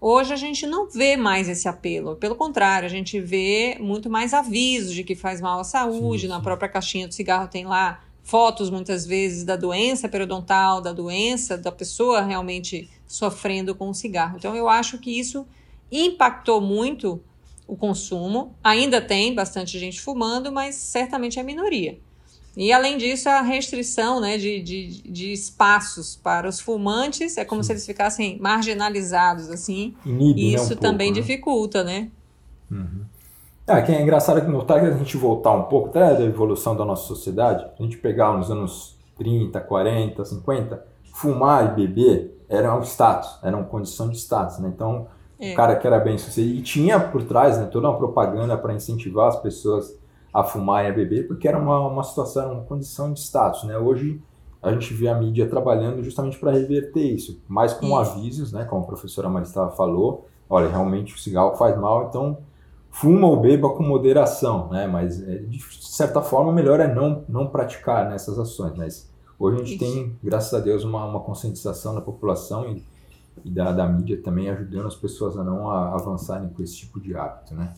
Hoje 0.00 0.32
a 0.32 0.36
gente 0.36 0.66
não 0.66 0.88
vê 0.88 1.14
mais 1.14 1.46
esse 1.46 1.68
apelo, 1.68 2.16
pelo 2.16 2.34
contrário, 2.34 2.86
a 2.86 2.90
gente 2.90 3.20
vê 3.20 3.76
muito 3.78 4.08
mais 4.08 4.32
avisos 4.32 4.94
de 4.94 5.04
que 5.04 5.14
faz 5.14 5.42
mal 5.42 5.60
à 5.60 5.64
saúde, 5.64 6.22
sim, 6.22 6.26
sim. 6.26 6.32
na 6.32 6.40
própria 6.40 6.70
caixinha 6.70 7.06
do 7.06 7.12
cigarro 7.12 7.48
tem 7.48 7.66
lá 7.66 8.02
fotos 8.22 8.70
muitas 8.70 9.04
vezes 9.04 9.44
da 9.44 9.56
doença 9.56 10.08
periodontal, 10.08 10.80
da 10.80 10.92
doença 10.92 11.58
da 11.58 11.70
pessoa 11.70 12.22
realmente 12.22 12.88
sofrendo 13.06 13.74
com 13.74 13.90
o 13.90 13.94
cigarro. 13.94 14.36
Então 14.38 14.56
eu 14.56 14.68
acho 14.68 14.98
que 14.98 15.10
isso 15.10 15.46
impactou 15.92 16.60
muito 16.60 17.22
o 17.66 17.76
consumo. 17.76 18.54
Ainda 18.62 19.00
tem 19.00 19.34
bastante 19.34 19.78
gente 19.78 20.00
fumando, 20.00 20.50
mas 20.50 20.76
certamente 20.76 21.38
é 21.38 21.42
minoria. 21.42 21.98
E 22.56 22.72
além 22.72 22.98
disso, 22.98 23.28
a 23.28 23.42
restrição 23.42 24.20
né, 24.20 24.36
de, 24.36 24.60
de, 24.60 25.02
de 25.02 25.32
espaços 25.32 26.16
para 26.16 26.48
os 26.48 26.60
fumantes 26.60 27.36
é 27.36 27.44
como 27.44 27.62
Sim. 27.62 27.68
se 27.68 27.72
eles 27.72 27.86
ficassem 27.86 28.38
marginalizados, 28.40 29.48
assim. 29.50 29.94
Inibe, 30.04 30.40
e 30.40 30.54
isso 30.54 30.70
né, 30.70 30.76
um 30.76 30.78
também 30.78 31.12
pouco, 31.12 31.20
né? 31.20 31.26
dificulta, 31.26 31.84
né? 31.84 32.10
Uhum. 32.70 33.04
É, 33.66 33.80
que 33.82 33.92
é 33.92 34.02
engraçado 34.02 34.40
que 34.40 34.48
notar 34.48 34.80
que 34.80 34.86
a 34.86 34.96
gente 34.96 35.16
voltar 35.16 35.52
um 35.52 35.62
pouco 35.64 35.90
até 35.90 36.14
da 36.14 36.24
evolução 36.24 36.76
da 36.76 36.84
nossa 36.84 37.06
sociedade, 37.06 37.64
a 37.78 37.82
gente 37.82 37.96
pegar 37.98 38.36
nos 38.36 38.50
anos 38.50 38.96
30, 39.16 39.60
40, 39.60 40.24
50, 40.24 40.84
fumar 41.12 41.66
e 41.66 41.86
beber 41.86 42.36
era 42.48 42.76
um 42.76 42.82
status, 42.82 43.38
era 43.44 43.56
uma 43.56 43.66
condição 43.66 44.08
de 44.08 44.16
status, 44.16 44.58
né? 44.58 44.72
Então, 44.74 45.06
é. 45.38 45.52
o 45.52 45.54
cara 45.54 45.76
que 45.76 45.86
era 45.86 46.00
bem 46.00 46.18
sucedido, 46.18 46.58
e 46.58 46.62
tinha 46.62 46.98
por 46.98 47.22
trás 47.22 47.58
né, 47.58 47.66
toda 47.66 47.88
uma 47.88 47.96
propaganda 47.96 48.58
para 48.58 48.74
incentivar 48.74 49.28
as 49.28 49.36
pessoas 49.36 49.96
a 50.32 50.44
fumar 50.44 50.84
e 50.84 50.88
a 50.88 50.92
beber, 50.92 51.26
porque 51.26 51.48
era 51.48 51.58
uma, 51.58 51.88
uma 51.88 52.02
situação, 52.02 52.52
uma 52.52 52.64
condição 52.64 53.12
de 53.12 53.20
status, 53.20 53.64
né? 53.64 53.76
Hoje 53.76 54.20
a 54.62 54.72
gente 54.72 54.92
vê 54.92 55.08
a 55.08 55.14
mídia 55.14 55.48
trabalhando 55.48 56.02
justamente 56.02 56.38
para 56.38 56.52
reverter 56.52 57.02
isso, 57.02 57.42
mais 57.48 57.72
com 57.72 57.86
isso. 57.86 57.96
avisos, 57.96 58.52
né? 58.52 58.64
Como 58.64 58.84
a 58.84 58.86
professora 58.86 59.28
Maristela 59.28 59.70
falou, 59.70 60.28
olha, 60.48 60.68
realmente 60.68 61.14
o 61.14 61.18
cigarro 61.18 61.56
faz 61.56 61.78
mal, 61.78 62.08
então 62.08 62.38
fuma 62.90 63.26
ou 63.26 63.40
beba 63.40 63.70
com 63.70 63.82
moderação, 63.82 64.68
né? 64.68 64.86
Mas 64.86 65.22
é, 65.22 65.38
de 65.38 65.60
certa 65.80 66.20
forma 66.20 66.52
melhor 66.52 66.80
é 66.80 66.92
não 66.92 67.24
não 67.28 67.46
praticar 67.46 68.08
nessas 68.10 68.38
ações, 68.38 68.76
mas 68.76 69.10
hoje 69.38 69.56
a 69.56 69.64
gente 69.64 69.82
Isso. 69.82 69.94
tem, 69.94 70.16
graças 70.22 70.52
a 70.52 70.60
Deus, 70.60 70.84
uma, 70.84 71.04
uma 71.06 71.20
conscientização 71.20 71.94
da 71.94 72.00
população 72.00 72.68
e, 72.68 72.84
e 73.44 73.50
da, 73.50 73.72
da, 73.72 73.88
mídia 73.88 74.20
também 74.20 74.50
ajudando 74.50 74.86
as 74.86 74.96
pessoas 74.96 75.38
a 75.38 75.44
não 75.44 75.70
a, 75.70 75.94
avançarem 75.94 76.48
com 76.50 76.62
esse 76.62 76.76
tipo 76.76 77.00
de 77.00 77.16
hábito, 77.16 77.54
né? 77.54 77.72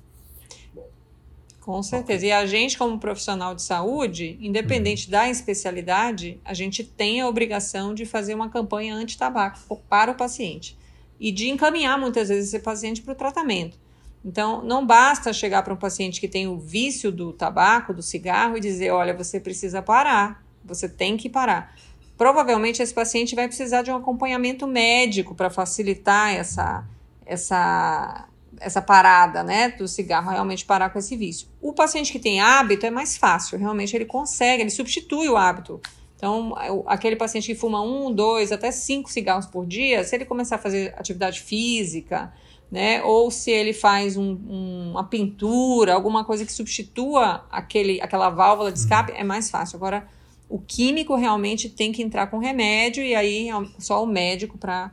Com 1.62 1.80
certeza. 1.80 2.26
E 2.26 2.32
a 2.32 2.44
gente, 2.44 2.76
como 2.76 2.98
profissional 2.98 3.54
de 3.54 3.62
saúde, 3.62 4.36
independente 4.40 5.06
uhum. 5.06 5.12
da 5.12 5.30
especialidade, 5.30 6.40
a 6.44 6.52
gente 6.52 6.82
tem 6.82 7.20
a 7.20 7.28
obrigação 7.28 7.94
de 7.94 8.04
fazer 8.04 8.34
uma 8.34 8.48
campanha 8.48 8.94
anti-tabaco 8.94 9.80
para 9.88 10.10
o 10.10 10.14
paciente 10.16 10.76
e 11.20 11.30
de 11.30 11.48
encaminhar 11.48 11.96
muitas 11.96 12.28
vezes 12.28 12.52
esse 12.52 12.62
paciente 12.62 13.00
para 13.00 13.12
o 13.12 13.16
tratamento. 13.16 13.78
Então, 14.24 14.60
não 14.62 14.84
basta 14.84 15.32
chegar 15.32 15.62
para 15.62 15.72
um 15.72 15.76
paciente 15.76 16.20
que 16.20 16.26
tem 16.26 16.48
o 16.48 16.58
vício 16.58 17.12
do 17.12 17.32
tabaco, 17.32 17.94
do 17.94 18.02
cigarro, 18.02 18.56
e 18.56 18.60
dizer: 18.60 18.90
olha, 18.90 19.14
você 19.14 19.38
precisa 19.38 19.80
parar, 19.80 20.44
você 20.64 20.88
tem 20.88 21.16
que 21.16 21.28
parar. 21.28 21.76
Provavelmente 22.18 22.82
esse 22.82 22.92
paciente 22.92 23.36
vai 23.36 23.46
precisar 23.46 23.82
de 23.82 23.90
um 23.90 23.96
acompanhamento 23.96 24.66
médico 24.66 25.34
para 25.34 25.48
facilitar 25.48 26.34
essa, 26.34 26.84
essa, 27.24 28.28
essa 28.62 28.80
parada 28.80 29.42
né, 29.42 29.70
do 29.70 29.88
cigarro, 29.88 30.30
realmente 30.30 30.64
parar 30.64 30.90
com 30.90 30.98
esse 30.98 31.16
vício. 31.16 31.48
O 31.60 31.72
paciente 31.72 32.12
que 32.12 32.18
tem 32.18 32.40
hábito 32.40 32.86
é 32.86 32.90
mais 32.90 33.16
fácil, 33.16 33.58
realmente 33.58 33.94
ele 33.94 34.04
consegue, 34.04 34.62
ele 34.62 34.70
substitui 34.70 35.28
o 35.28 35.36
hábito. 35.36 35.80
Então, 36.16 36.54
aquele 36.86 37.16
paciente 37.16 37.46
que 37.46 37.54
fuma 37.54 37.82
um, 37.82 38.12
dois, 38.12 38.52
até 38.52 38.70
cinco 38.70 39.10
cigarros 39.10 39.46
por 39.46 39.66
dia, 39.66 40.04
se 40.04 40.14
ele 40.14 40.24
começar 40.24 40.54
a 40.54 40.58
fazer 40.58 40.94
atividade 40.96 41.40
física, 41.40 42.32
né? 42.70 43.02
Ou 43.02 43.28
se 43.28 43.50
ele 43.50 43.72
faz 43.72 44.16
um, 44.16 44.38
um, 44.48 44.90
uma 44.92 45.04
pintura, 45.04 45.92
alguma 45.92 46.24
coisa 46.24 46.46
que 46.46 46.52
substitua 46.52 47.44
aquele, 47.50 48.00
aquela 48.00 48.30
válvula 48.30 48.70
de 48.70 48.78
escape, 48.78 49.12
é 49.12 49.24
mais 49.24 49.50
fácil. 49.50 49.76
Agora, 49.76 50.08
o 50.48 50.58
químico 50.60 51.16
realmente 51.16 51.68
tem 51.68 51.90
que 51.90 52.02
entrar 52.02 52.28
com 52.28 52.38
remédio 52.38 53.02
e 53.02 53.14
aí 53.14 53.48
só 53.78 54.02
o 54.02 54.06
médico 54.06 54.56
para 54.56 54.92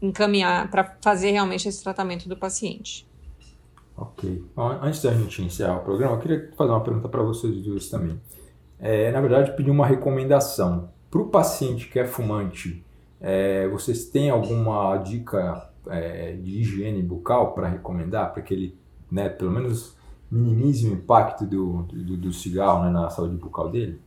encaminhar, 0.00 0.70
para 0.70 0.96
fazer 1.00 1.32
realmente 1.32 1.68
esse 1.68 1.82
tratamento 1.82 2.28
do 2.28 2.36
paciente. 2.36 3.08
Ok. 3.96 4.44
Bom, 4.54 4.68
antes 4.80 5.02
da 5.02 5.12
gente 5.12 5.42
encerrar 5.42 5.78
o 5.78 5.84
programa, 5.84 6.14
eu 6.14 6.20
queria 6.20 6.50
fazer 6.56 6.70
uma 6.70 6.80
pergunta 6.80 7.08
para 7.08 7.22
vocês 7.22 7.56
duas 7.56 7.88
também. 7.88 8.20
É, 8.78 9.10
na 9.10 9.20
verdade, 9.20 9.56
pedir 9.56 9.70
uma 9.70 9.86
recomendação. 9.86 10.90
Para 11.10 11.20
o 11.20 11.28
paciente 11.28 11.88
que 11.88 11.98
é 11.98 12.06
fumante, 12.06 12.84
é, 13.20 13.66
vocês 13.68 14.04
têm 14.04 14.30
alguma 14.30 14.96
dica 14.98 15.68
é, 15.88 16.32
de 16.32 16.60
higiene 16.60 17.02
bucal 17.02 17.54
para 17.54 17.66
recomendar, 17.66 18.32
para 18.32 18.42
que 18.42 18.54
ele, 18.54 18.78
né, 19.10 19.28
pelo 19.28 19.50
menos 19.50 19.96
minimize 20.30 20.86
o 20.86 20.92
impacto 20.92 21.44
do, 21.44 21.82
do, 21.84 22.16
do 22.16 22.32
cigarro 22.32 22.84
né, 22.84 22.90
na 22.90 23.10
saúde 23.10 23.36
bucal 23.36 23.70
dele? 23.70 24.00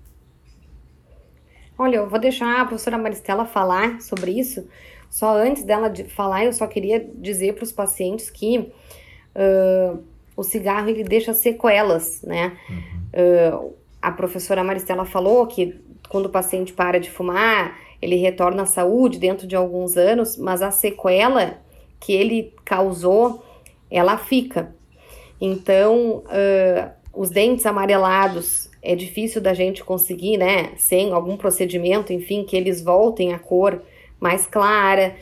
Olha, 1.77 1.97
eu 1.97 2.07
vou 2.07 2.19
deixar 2.19 2.61
a 2.61 2.65
professora 2.65 2.97
Maristela 2.97 3.43
falar 3.43 3.99
sobre 4.01 4.31
isso. 4.31 4.67
Só 5.11 5.35
antes 5.35 5.65
dela 5.65 5.89
de 5.89 6.05
falar, 6.05 6.45
eu 6.45 6.53
só 6.53 6.65
queria 6.65 7.05
dizer 7.15 7.53
para 7.53 7.65
os 7.65 7.71
pacientes 7.73 8.29
que 8.29 8.59
uh, 8.59 10.01
o 10.37 10.41
cigarro 10.41 10.87
ele 10.87 11.03
deixa 11.03 11.33
sequelas, 11.33 12.21
né? 12.23 12.57
Uhum. 12.69 13.67
Uh, 13.67 13.75
a 14.01 14.09
professora 14.09 14.63
Maristela 14.63 15.03
falou 15.03 15.45
que 15.45 15.81
quando 16.07 16.27
o 16.27 16.29
paciente 16.29 16.71
para 16.71 16.97
de 16.97 17.11
fumar, 17.11 17.77
ele 18.01 18.15
retorna 18.15 18.63
à 18.63 18.65
saúde 18.65 19.19
dentro 19.19 19.45
de 19.45 19.55
alguns 19.55 19.97
anos, 19.97 20.37
mas 20.37 20.61
a 20.61 20.71
sequela 20.71 21.59
que 21.99 22.13
ele 22.13 22.53
causou, 22.63 23.43
ela 23.91 24.17
fica. 24.17 24.73
Então, 25.41 26.23
uh, 26.25 26.89
os 27.13 27.29
dentes 27.29 27.65
amarelados 27.65 28.69
é 28.81 28.95
difícil 28.95 29.41
da 29.41 29.53
gente 29.53 29.83
conseguir, 29.83 30.37
né? 30.37 30.71
Sem 30.77 31.11
algum 31.11 31.35
procedimento, 31.35 32.13
enfim, 32.13 32.45
que 32.45 32.55
eles 32.55 32.81
voltem 32.81 33.33
à 33.33 33.39
cor 33.39 33.81
mais 34.21 34.45
clara. 34.45 35.15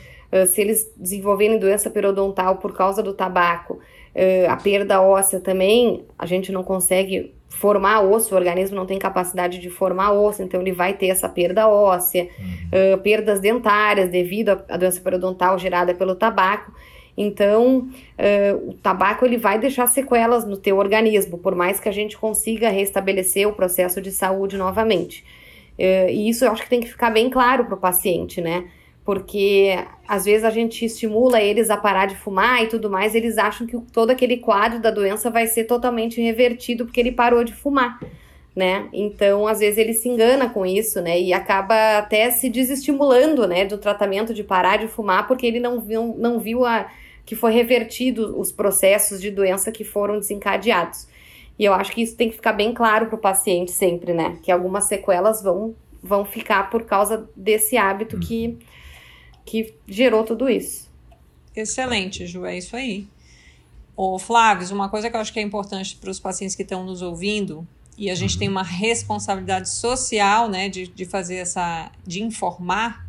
Se 0.51 0.61
eles 0.61 0.93
desenvolverem 0.95 1.57
doença 1.57 1.89
periodontal 1.89 2.57
por 2.57 2.71
causa 2.75 3.01
do 3.01 3.13
tabaco, 3.13 3.79
a 4.47 4.55
perda 4.57 5.01
óssea 5.01 5.39
também, 5.39 6.05
a 6.19 6.27
gente 6.27 6.51
não 6.51 6.61
consegue 6.61 7.33
formar 7.49 8.01
osso, 8.01 8.33
o 8.33 8.37
organismo 8.37 8.75
não 8.75 8.85
tem 8.85 8.99
capacidade 8.99 9.59
de 9.59 9.69
formar 9.69 10.11
osso, 10.11 10.43
então 10.43 10.61
ele 10.61 10.71
vai 10.71 10.93
ter 10.93 11.07
essa 11.07 11.27
perda 11.27 11.67
óssea, 11.67 12.29
uhum. 12.39 12.93
uh, 12.93 12.97
perdas 12.99 13.39
dentárias 13.39 14.09
devido 14.09 14.49
à 14.69 14.77
doença 14.77 15.01
periodontal 15.01 15.57
gerada 15.57 15.93
pelo 15.93 16.15
tabaco. 16.15 16.71
Então, 17.17 17.89
uh, 18.17 18.69
o 18.69 18.73
tabaco 18.75 19.25
ele 19.25 19.37
vai 19.37 19.59
deixar 19.59 19.87
sequelas 19.87 20.45
no 20.45 20.55
teu 20.55 20.77
organismo, 20.77 21.37
por 21.37 21.53
mais 21.53 21.79
que 21.79 21.89
a 21.89 21.91
gente 21.91 22.17
consiga 22.17 22.69
restabelecer 22.69 23.47
o 23.47 23.53
processo 23.53 23.99
de 23.99 24.11
saúde 24.11 24.55
novamente. 24.55 25.25
Uh, 25.77 26.09
e 26.09 26.29
isso 26.29 26.45
eu 26.45 26.51
acho 26.51 26.63
que 26.63 26.69
tem 26.69 26.79
que 26.79 26.89
ficar 26.89 27.09
bem 27.09 27.29
claro 27.29 27.65
para 27.65 27.75
o 27.75 27.77
paciente, 27.77 28.39
né? 28.39 28.69
Porque 29.09 29.75
às 30.07 30.25
vezes 30.25 30.43
a 30.43 30.51
gente 30.51 30.85
estimula 30.85 31.41
eles 31.41 31.71
a 31.71 31.77
parar 31.77 32.05
de 32.05 32.15
fumar 32.15 32.63
e 32.63 32.67
tudo 32.67 32.91
mais, 32.91 33.15
eles 33.15 33.39
acham 33.39 33.65
que 33.65 33.75
todo 33.91 34.11
aquele 34.11 34.37
quadro 34.37 34.79
da 34.79 34.91
doença 34.91 35.31
vai 35.31 35.47
ser 35.47 35.63
totalmente 35.63 36.21
revertido 36.21 36.85
porque 36.85 36.99
ele 36.99 37.11
parou 37.11 37.43
de 37.43 37.51
fumar 37.51 37.99
né? 38.55 38.89
Então, 38.91 39.47
às 39.47 39.59
vezes 39.59 39.77
ele 39.77 39.93
se 39.93 40.09
engana 40.09 40.49
com 40.49 40.65
isso, 40.65 41.01
né? 41.01 41.19
E 41.19 41.31
acaba 41.31 41.97
até 41.97 42.29
se 42.29 42.49
desestimulando, 42.49 43.47
né, 43.47 43.63
do 43.63 43.77
tratamento 43.77 44.33
de 44.33 44.43
parar 44.43 44.77
de 44.77 44.87
fumar 44.87 45.27
porque 45.27 45.45
ele 45.45 45.61
não 45.61 45.79
viu, 45.79 46.13
não 46.17 46.39
viu 46.39 46.65
a, 46.65 46.91
que 47.25 47.35
foi 47.35 47.53
revertido 47.53 48.37
os 48.37 48.51
processos 48.51 49.21
de 49.21 49.31
doença 49.31 49.71
que 49.71 49.85
foram 49.85 50.19
desencadeados. 50.19 51.07
E 51.57 51.63
eu 51.63 51.73
acho 51.73 51.93
que 51.93 52.01
isso 52.01 52.17
tem 52.17 52.29
que 52.29 52.35
ficar 52.35 52.53
bem 52.53 52.73
claro 52.73 53.05
para 53.05 53.15
o 53.15 53.19
paciente 53.19 53.71
sempre, 53.71 54.13
né? 54.13 54.37
Que 54.43 54.51
algumas 54.51 54.85
sequelas 54.85 55.41
vão, 55.41 55.73
vão 56.03 56.25
ficar 56.25 56.69
por 56.69 56.83
causa 56.83 57.29
desse 57.35 57.77
hábito 57.77 58.19
que, 58.19 58.57
que 59.49 59.73
gerou 59.87 60.23
tudo 60.23 60.47
isso. 60.47 60.87
Excelente, 61.55 62.27
Ju, 62.27 62.45
é 62.45 62.55
isso 62.55 62.75
aí. 62.75 63.07
Ô, 63.97 64.19
Flávio, 64.19 64.71
uma 64.75 64.89
coisa 64.89 65.09
que 65.09 65.15
eu 65.15 65.19
acho 65.19 65.33
que 65.33 65.39
é 65.39 65.41
importante 65.41 65.95
para 65.95 66.11
os 66.11 66.19
pacientes 66.19 66.55
que 66.55 66.61
estão 66.61 66.85
nos 66.85 67.01
ouvindo 67.01 67.67
e 67.97 68.11
a 68.11 68.15
gente 68.15 68.33
uhum. 68.33 68.39
tem 68.39 68.47
uma 68.47 68.61
responsabilidade 68.61 69.69
social, 69.69 70.47
né, 70.47 70.69
de, 70.69 70.87
de 70.87 71.03
fazer 71.03 71.37
essa, 71.37 71.91
de 72.05 72.21
informar, 72.21 73.05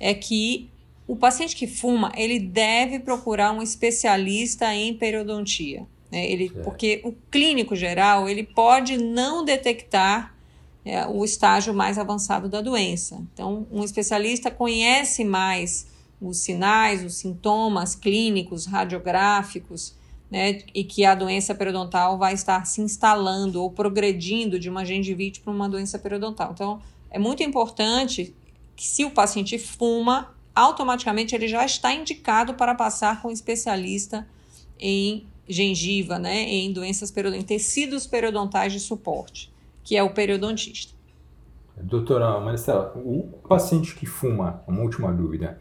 é 0.00 0.12
que 0.12 0.68
o 1.06 1.14
paciente 1.14 1.54
que 1.54 1.68
fuma, 1.68 2.12
ele 2.16 2.40
deve 2.40 2.98
procurar 2.98 3.52
um 3.52 3.62
especialista 3.62 4.74
em 4.74 4.92
periodontia, 4.92 5.86
né, 6.10 6.28
ele, 6.28 6.50
porque 6.64 7.00
o 7.04 7.12
clínico 7.30 7.76
geral, 7.76 8.28
ele 8.28 8.42
pode 8.42 8.96
não 8.96 9.44
detectar 9.44 10.31
é, 10.84 11.06
o 11.06 11.24
estágio 11.24 11.72
mais 11.72 11.98
avançado 11.98 12.48
da 12.48 12.60
doença. 12.60 13.22
Então, 13.32 13.66
um 13.70 13.84
especialista 13.84 14.50
conhece 14.50 15.24
mais 15.24 15.86
os 16.20 16.38
sinais, 16.38 17.04
os 17.04 17.14
sintomas 17.14 17.94
clínicos, 17.94 18.66
radiográficos, 18.66 19.94
né, 20.30 20.60
e 20.74 20.82
que 20.82 21.04
a 21.04 21.14
doença 21.14 21.54
periodontal 21.54 22.16
vai 22.16 22.32
estar 22.32 22.64
se 22.64 22.80
instalando 22.80 23.60
ou 23.60 23.70
progredindo 23.70 24.58
de 24.58 24.70
uma 24.70 24.84
gengivite 24.84 25.40
para 25.40 25.52
uma 25.52 25.68
doença 25.68 25.98
periodontal. 25.98 26.52
Então, 26.52 26.80
é 27.10 27.18
muito 27.18 27.42
importante 27.42 28.34
que 28.74 28.86
se 28.86 29.04
o 29.04 29.10
paciente 29.10 29.58
fuma, 29.58 30.34
automaticamente 30.54 31.34
ele 31.34 31.46
já 31.46 31.66
está 31.66 31.92
indicado 31.92 32.54
para 32.54 32.74
passar 32.74 33.20
com 33.20 33.28
um 33.28 33.30
especialista 33.30 34.26
em 34.78 35.26
gengiva, 35.46 36.18
né, 36.18 36.42
em 36.42 36.72
doenças 36.72 37.10
periodontais, 37.10 37.44
tecidos 37.44 38.06
periodontais 38.06 38.72
de 38.72 38.80
suporte, 38.80 39.51
que 39.82 39.96
é 39.96 40.02
o 40.02 40.10
periodontista. 40.10 40.94
Doutora 41.76 42.38
Maristela, 42.40 42.92
o 42.96 43.22
paciente 43.48 43.94
que 43.94 44.06
fuma, 44.06 44.62
uma 44.66 44.82
última 44.82 45.12
dúvida, 45.12 45.58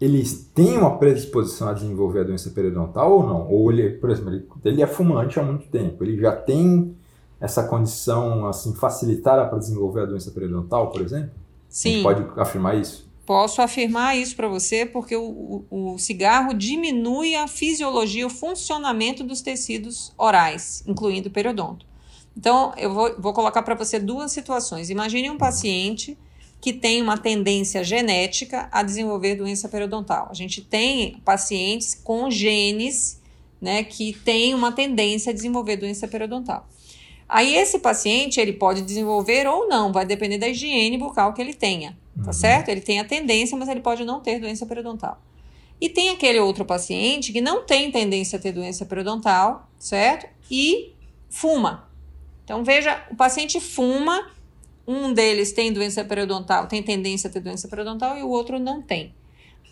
eles 0.00 0.50
têm 0.54 0.78
uma 0.78 0.96
predisposição 0.96 1.68
a 1.68 1.72
desenvolver 1.72 2.20
a 2.20 2.24
doença 2.24 2.50
periodontal 2.50 3.12
ou 3.12 3.26
não? 3.26 3.50
Ou 3.50 3.70
ele, 3.70 3.90
por 3.90 4.10
exemplo, 4.10 4.32
ele, 4.32 4.46
ele 4.64 4.82
é 4.82 4.86
fumante 4.86 5.38
há 5.38 5.42
muito 5.42 5.68
tempo, 5.68 6.02
ele 6.02 6.18
já 6.20 6.34
tem 6.34 6.94
essa 7.40 7.64
condição 7.64 8.46
assim 8.46 8.74
facilitada 8.74 9.46
para 9.46 9.58
desenvolver 9.58 10.02
a 10.02 10.06
doença 10.06 10.30
periodontal, 10.30 10.90
por 10.90 11.00
exemplo? 11.00 11.30
Sim. 11.68 12.02
pode 12.02 12.26
afirmar 12.36 12.76
isso? 12.76 13.08
Posso 13.24 13.62
afirmar 13.62 14.16
isso 14.16 14.34
para 14.34 14.48
você 14.48 14.84
porque 14.84 15.14
o, 15.14 15.64
o, 15.70 15.92
o, 15.94 15.98
cigarro 15.98 16.52
diminui 16.52 17.36
a 17.36 17.46
fisiologia, 17.46 18.26
o 18.26 18.30
funcionamento 18.30 19.22
dos 19.22 19.40
tecidos 19.40 20.12
orais, 20.18 20.82
incluindo 20.86 21.28
o 21.28 21.32
periodonto. 21.32 21.86
Então, 22.36 22.72
eu 22.76 22.92
vou, 22.92 23.20
vou 23.20 23.32
colocar 23.32 23.62
para 23.62 23.74
você 23.74 23.98
duas 23.98 24.32
situações. 24.32 24.90
Imagine 24.90 25.30
um 25.30 25.38
paciente 25.38 26.16
que 26.60 26.72
tem 26.72 27.00
uma 27.00 27.16
tendência 27.16 27.82
genética 27.82 28.68
a 28.70 28.82
desenvolver 28.82 29.34
doença 29.34 29.68
periodontal. 29.68 30.28
A 30.30 30.34
gente 30.34 30.60
tem 30.60 31.16
pacientes 31.24 31.94
com 31.94 32.30
genes 32.30 33.20
né, 33.60 33.82
que 33.82 34.12
têm 34.12 34.54
uma 34.54 34.70
tendência 34.72 35.30
a 35.30 35.34
desenvolver 35.34 35.76
doença 35.76 36.06
periodontal. 36.06 36.68
Aí 37.28 37.54
esse 37.54 37.78
paciente 37.78 38.40
ele 38.40 38.52
pode 38.52 38.82
desenvolver 38.82 39.46
ou 39.46 39.68
não, 39.68 39.92
vai 39.92 40.04
depender 40.04 40.36
da 40.36 40.48
higiene 40.48 40.98
bucal 40.98 41.32
que 41.32 41.40
ele 41.40 41.54
tenha, 41.54 41.96
tá 42.16 42.26
uhum. 42.26 42.32
certo? 42.32 42.68
Ele 42.70 42.80
tem 42.80 42.98
a 42.98 43.04
tendência, 43.04 43.56
mas 43.56 43.68
ele 43.68 43.80
pode 43.80 44.04
não 44.04 44.20
ter 44.20 44.40
doença 44.40 44.66
periodontal. 44.66 45.22
E 45.80 45.88
tem 45.88 46.10
aquele 46.10 46.40
outro 46.40 46.64
paciente 46.64 47.32
que 47.32 47.40
não 47.40 47.64
tem 47.64 47.90
tendência 47.90 48.36
a 48.36 48.42
ter 48.42 48.52
doença 48.52 48.84
periodontal, 48.84 49.68
certo? 49.78 50.28
E 50.50 50.92
fuma. 51.30 51.88
Então 52.50 52.64
veja, 52.64 53.00
o 53.08 53.14
paciente 53.14 53.60
fuma 53.60 54.28
um 54.84 55.12
deles 55.12 55.52
tem 55.52 55.72
doença 55.72 56.04
periodontal, 56.04 56.66
tem 56.66 56.82
tendência 56.82 57.30
a 57.30 57.32
ter 57.32 57.38
doença 57.38 57.68
periodontal 57.68 58.18
e 58.18 58.24
o 58.24 58.28
outro 58.28 58.58
não 58.58 58.82
tem. 58.82 59.14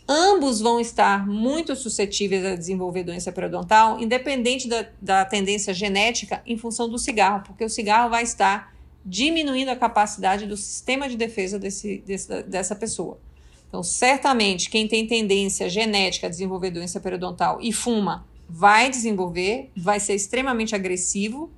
Ambos 0.08 0.60
vão 0.60 0.78
estar 0.78 1.26
muito 1.26 1.74
suscetíveis 1.74 2.44
a 2.44 2.54
desenvolver 2.54 3.02
doença 3.02 3.32
periodontal, 3.32 4.00
independente 4.00 4.68
da, 4.68 4.86
da 5.02 5.24
tendência 5.24 5.74
genética, 5.74 6.40
em 6.46 6.56
função 6.56 6.88
do 6.88 7.00
cigarro, 7.00 7.42
porque 7.44 7.64
o 7.64 7.68
cigarro 7.68 8.10
vai 8.10 8.22
estar 8.22 8.72
diminuindo 9.04 9.72
a 9.72 9.76
capacidade 9.76 10.46
do 10.46 10.56
sistema 10.56 11.08
de 11.08 11.16
defesa 11.16 11.58
desse, 11.58 11.98
desse, 12.06 12.44
dessa 12.44 12.76
pessoa. 12.76 13.18
Então, 13.66 13.82
certamente, 13.82 14.70
quem 14.70 14.86
tem 14.86 15.04
tendência 15.04 15.68
genética 15.68 16.28
a 16.28 16.30
desenvolver 16.30 16.70
doença 16.70 17.00
periodontal 17.00 17.58
e 17.60 17.72
fuma 17.72 18.24
vai 18.48 18.88
desenvolver, 18.88 19.68
vai 19.76 19.98
ser 19.98 20.14
extremamente 20.14 20.76
agressivo 20.76 21.50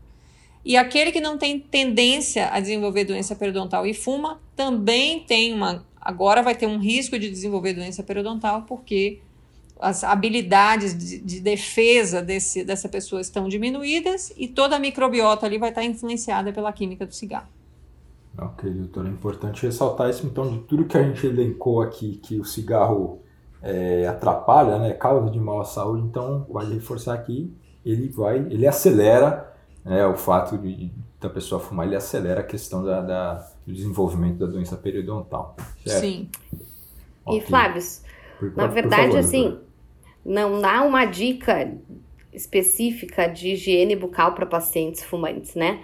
e 0.64 0.76
aquele 0.76 1.10
que 1.10 1.20
não 1.20 1.38
tem 1.38 1.58
tendência 1.58 2.48
a 2.48 2.60
desenvolver 2.60 3.04
doença 3.04 3.34
periodontal 3.34 3.86
e 3.86 3.94
fuma 3.94 4.40
também 4.54 5.20
tem 5.20 5.54
uma. 5.54 5.84
Agora 6.00 6.42
vai 6.42 6.54
ter 6.54 6.66
um 6.66 6.78
risco 6.78 7.18
de 7.18 7.30
desenvolver 7.30 7.74
doença 7.74 8.02
periodontal, 8.02 8.62
porque 8.62 9.20
as 9.80 10.04
habilidades 10.04 10.96
de, 10.96 11.18
de 11.18 11.40
defesa 11.40 12.20
desse, 12.20 12.62
dessa 12.62 12.88
pessoa 12.88 13.20
estão 13.20 13.48
diminuídas 13.48 14.32
e 14.36 14.46
toda 14.46 14.76
a 14.76 14.78
microbiota 14.78 15.46
ali 15.46 15.58
vai 15.58 15.70
estar 15.70 15.82
influenciada 15.82 16.52
pela 16.52 16.72
química 16.72 17.06
do 17.06 17.14
cigarro. 17.14 17.48
Ok, 18.38 18.70
doutor. 18.70 19.06
É 19.06 19.08
importante 19.08 19.64
ressaltar 19.64 20.10
isso, 20.10 20.26
então, 20.26 20.48
de 20.50 20.58
tudo 20.60 20.84
que 20.84 20.96
a 20.96 21.02
gente 21.02 21.26
elencou 21.26 21.82
aqui, 21.82 22.20
que 22.22 22.38
o 22.38 22.44
cigarro 22.44 23.20
é, 23.62 24.06
atrapalha, 24.06 24.78
né, 24.78 24.92
causa 24.92 25.30
de 25.30 25.40
mal 25.40 25.60
à 25.60 25.64
saúde, 25.64 26.04
então, 26.06 26.46
vale 26.48 26.74
reforçar 26.74 27.14
aqui, 27.14 27.52
ele 27.84 28.08
vai, 28.08 28.38
ele 28.38 28.66
acelera 28.66 29.49
é, 29.84 30.06
o 30.06 30.16
fato 30.16 30.58
de, 30.58 30.90
da 31.20 31.28
pessoa 31.28 31.60
fumar 31.60 31.86
ele 31.86 31.96
acelera 31.96 32.40
a 32.40 32.44
questão 32.44 32.84
da, 32.84 33.00
da 33.00 33.50
do 33.66 33.72
desenvolvimento 33.72 34.38
da 34.38 34.46
doença 34.46 34.76
periodontal. 34.76 35.56
Certo? 35.86 36.00
Sim. 36.00 36.28
Okay. 37.24 37.38
E 37.38 37.40
Flávio, 37.42 37.82
na 38.56 38.66
verdade, 38.66 39.12
favor, 39.12 39.18
assim, 39.18 39.58
não 40.24 40.60
dá 40.60 40.82
uma 40.82 41.04
dica 41.04 41.72
específica 42.32 43.26
de 43.26 43.50
higiene 43.50 43.96
bucal 43.96 44.34
para 44.34 44.46
pacientes 44.46 45.02
fumantes, 45.04 45.54
né? 45.54 45.80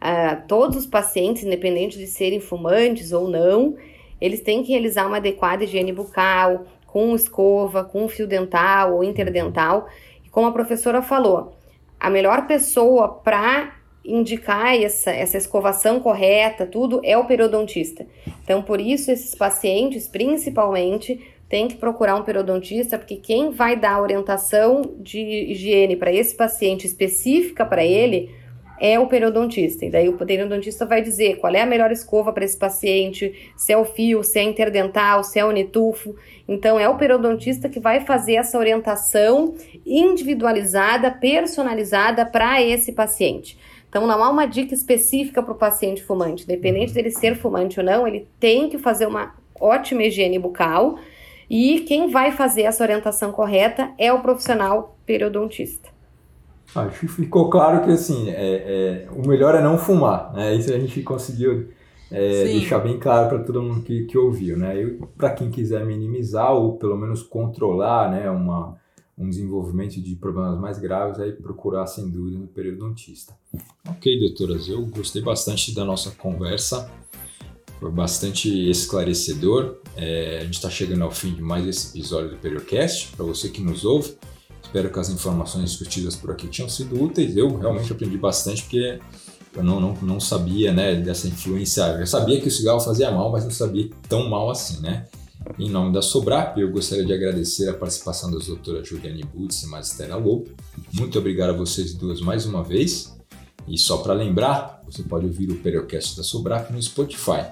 Uh, 0.00 0.46
todos 0.48 0.76
os 0.76 0.86
pacientes, 0.86 1.44
independente 1.44 1.98
de 1.98 2.06
serem 2.06 2.40
fumantes 2.40 3.12
ou 3.12 3.28
não, 3.28 3.76
eles 4.20 4.40
têm 4.40 4.62
que 4.62 4.72
realizar 4.72 5.06
uma 5.06 5.18
adequada 5.18 5.64
higiene 5.64 5.92
bucal, 5.92 6.66
com 6.86 7.14
escova, 7.14 7.84
com 7.84 8.08
fio 8.08 8.26
dental 8.26 8.94
ou 8.94 9.04
interdental. 9.04 9.88
E 10.24 10.28
como 10.28 10.46
a 10.46 10.52
professora 10.52 11.02
falou, 11.02 11.56
a 12.00 12.08
melhor 12.08 12.46
pessoa 12.46 13.08
para 13.08 13.76
indicar 14.04 14.74
essa, 14.74 15.10
essa 15.10 15.36
escovação 15.36 16.00
correta, 16.00 16.66
tudo, 16.66 17.00
é 17.04 17.16
o 17.18 17.26
periodontista. 17.26 18.06
Então, 18.42 18.62
por 18.62 18.80
isso, 18.80 19.10
esses 19.10 19.34
pacientes, 19.34 20.08
principalmente, 20.08 21.20
têm 21.48 21.68
que 21.68 21.76
procurar 21.76 22.16
um 22.16 22.22
periodontista, 22.22 22.96
porque 22.96 23.16
quem 23.16 23.50
vai 23.50 23.76
dar 23.76 24.00
orientação 24.00 24.82
de 24.98 25.20
higiene 25.20 25.96
para 25.96 26.12
esse 26.12 26.34
paciente 26.34 26.86
específica 26.86 27.66
para 27.66 27.84
ele 27.84 28.30
é 28.80 28.98
o 28.98 29.06
periodontista. 29.06 29.84
E 29.84 29.90
daí 29.90 30.08
o 30.08 30.16
periodontista 30.16 30.86
vai 30.86 31.02
dizer 31.02 31.36
qual 31.36 31.54
é 31.54 31.60
a 31.60 31.66
melhor 31.66 31.92
escova 31.92 32.32
para 32.32 32.44
esse 32.44 32.56
paciente, 32.56 33.52
se 33.54 33.72
é 33.72 33.76
o 33.76 33.84
fio, 33.84 34.24
se 34.24 34.38
é 34.38 34.42
interdental, 34.42 35.22
se 35.22 35.38
é 35.38 35.44
o 35.44 35.52
nitufo. 35.52 36.16
Então 36.48 36.80
é 36.80 36.88
o 36.88 36.96
periodontista 36.96 37.68
que 37.68 37.78
vai 37.78 38.00
fazer 38.00 38.34
essa 38.36 38.58
orientação 38.58 39.54
individualizada, 39.84 41.10
personalizada 41.10 42.24
para 42.24 42.62
esse 42.62 42.92
paciente. 42.92 43.58
Então 43.88 44.06
não 44.06 44.22
há 44.22 44.30
uma 44.30 44.46
dica 44.46 44.72
específica 44.72 45.42
para 45.42 45.52
o 45.52 45.58
paciente 45.58 46.02
fumante, 46.02 46.44
independente 46.44 46.94
dele 46.94 47.10
ser 47.10 47.36
fumante 47.36 47.78
ou 47.78 47.84
não, 47.84 48.06
ele 48.06 48.26
tem 48.38 48.68
que 48.68 48.78
fazer 48.78 49.06
uma 49.06 49.34
ótima 49.60 50.04
higiene 50.04 50.38
bucal. 50.38 50.98
E 51.50 51.80
quem 51.80 52.08
vai 52.08 52.30
fazer 52.30 52.62
essa 52.62 52.84
orientação 52.84 53.32
correta 53.32 53.90
é 53.98 54.12
o 54.12 54.20
profissional 54.20 54.96
periodontista. 55.04 55.99
Acho 56.74 57.00
que 57.00 57.08
ficou 57.08 57.50
claro 57.50 57.84
que 57.84 57.90
assim, 57.90 58.30
é, 58.30 59.06
é, 59.06 59.08
o 59.10 59.26
melhor 59.26 59.54
é 59.54 59.62
não 59.62 59.76
fumar, 59.76 60.32
né? 60.32 60.54
Isso 60.54 60.72
a 60.72 60.78
gente 60.78 61.02
conseguiu 61.02 61.68
é, 62.10 62.44
deixar 62.44 62.78
bem 62.78 62.98
claro 62.98 63.28
para 63.28 63.44
todo 63.44 63.62
mundo 63.62 63.82
que, 63.82 64.04
que 64.04 64.16
ouviu, 64.16 64.56
né? 64.56 64.74
Para 65.16 65.30
quem 65.30 65.50
quiser 65.50 65.84
minimizar 65.84 66.52
ou 66.52 66.76
pelo 66.76 66.96
menos 66.96 67.22
controlar, 67.22 68.10
né, 68.10 68.30
uma, 68.30 68.76
um 69.18 69.28
desenvolvimento 69.28 70.00
de 70.00 70.16
problemas 70.16 70.58
mais 70.58 70.78
graves, 70.78 71.20
aí 71.20 71.32
procurar 71.32 71.86
sem 71.86 72.08
dúvida 72.08 72.38
no 72.38 72.48
periodontista. 72.48 73.34
Ok, 73.88 74.18
doutoras, 74.18 74.68
eu 74.68 74.84
gostei 74.86 75.22
bastante 75.22 75.74
da 75.74 75.84
nossa 75.84 76.10
conversa, 76.12 76.90
foi 77.78 77.90
bastante 77.90 78.70
esclarecedor. 78.70 79.78
É, 79.96 80.38
a 80.40 80.44
gente 80.44 80.54
está 80.54 80.70
chegando 80.70 81.02
ao 81.02 81.10
fim 81.10 81.34
de 81.34 81.42
mais 81.42 81.66
esse 81.66 81.96
episódio 81.96 82.30
do 82.30 82.36
Periocast. 82.36 83.14
Para 83.16 83.24
você 83.24 83.48
que 83.48 83.62
nos 83.62 83.84
ouve, 83.84 84.16
espero 84.70 84.88
que 84.88 85.00
as 85.00 85.10
informações 85.10 85.70
discutidas 85.70 86.14
por 86.14 86.30
aqui 86.30 86.46
tenham 86.46 86.68
sido 86.68 87.02
úteis. 87.02 87.36
Eu 87.36 87.58
realmente 87.58 87.92
aprendi 87.92 88.16
bastante 88.16 88.62
porque 88.62 89.00
eu 89.56 89.64
não, 89.64 89.80
não, 89.80 89.94
não 90.00 90.20
sabia 90.20 90.72
né, 90.72 90.94
dessa 90.94 91.26
influência. 91.26 91.82
Eu 91.98 92.06
sabia 92.06 92.40
que 92.40 92.46
o 92.46 92.50
cigarro 92.50 92.78
fazia 92.78 93.10
mal, 93.10 93.32
mas 93.32 93.42
não 93.42 93.50
sabia 93.50 93.90
tão 94.08 94.28
mal 94.28 94.48
assim, 94.48 94.80
né? 94.80 95.06
Em 95.58 95.68
nome 95.68 95.92
da 95.92 96.00
Sobrap, 96.00 96.56
eu 96.58 96.70
gostaria 96.70 97.04
de 97.04 97.12
agradecer 97.12 97.68
a 97.68 97.74
participação 97.74 98.30
das 98.30 98.46
doutoras 98.46 98.86
Juliane 98.86 99.24
Butz 99.24 99.62
e 99.64 99.66
Magistera 99.66 100.14
Lobo. 100.14 100.48
Muito 100.92 101.18
obrigado 101.18 101.50
a 101.50 101.54
vocês 101.54 101.92
duas 101.94 102.20
mais 102.20 102.46
uma 102.46 102.62
vez. 102.62 103.16
E 103.66 103.76
só 103.76 103.98
para 103.98 104.14
lembrar, 104.14 104.80
você 104.84 105.02
pode 105.02 105.26
ouvir 105.26 105.50
o 105.50 105.56
Periocast 105.56 106.16
da 106.16 106.22
Sobrap 106.22 106.70
no 106.70 106.80
Spotify. 106.80 107.46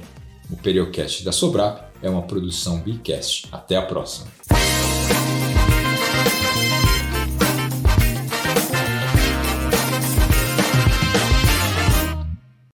O 0.49 0.55
Periocast 0.55 1.25
da 1.25 1.31
Sobrap 1.31 1.87
é 2.01 2.09
uma 2.09 2.23
produção 2.23 2.79
Bicast. 2.79 3.47
Até 3.51 3.75
a 3.75 3.81
próxima! 3.81 4.36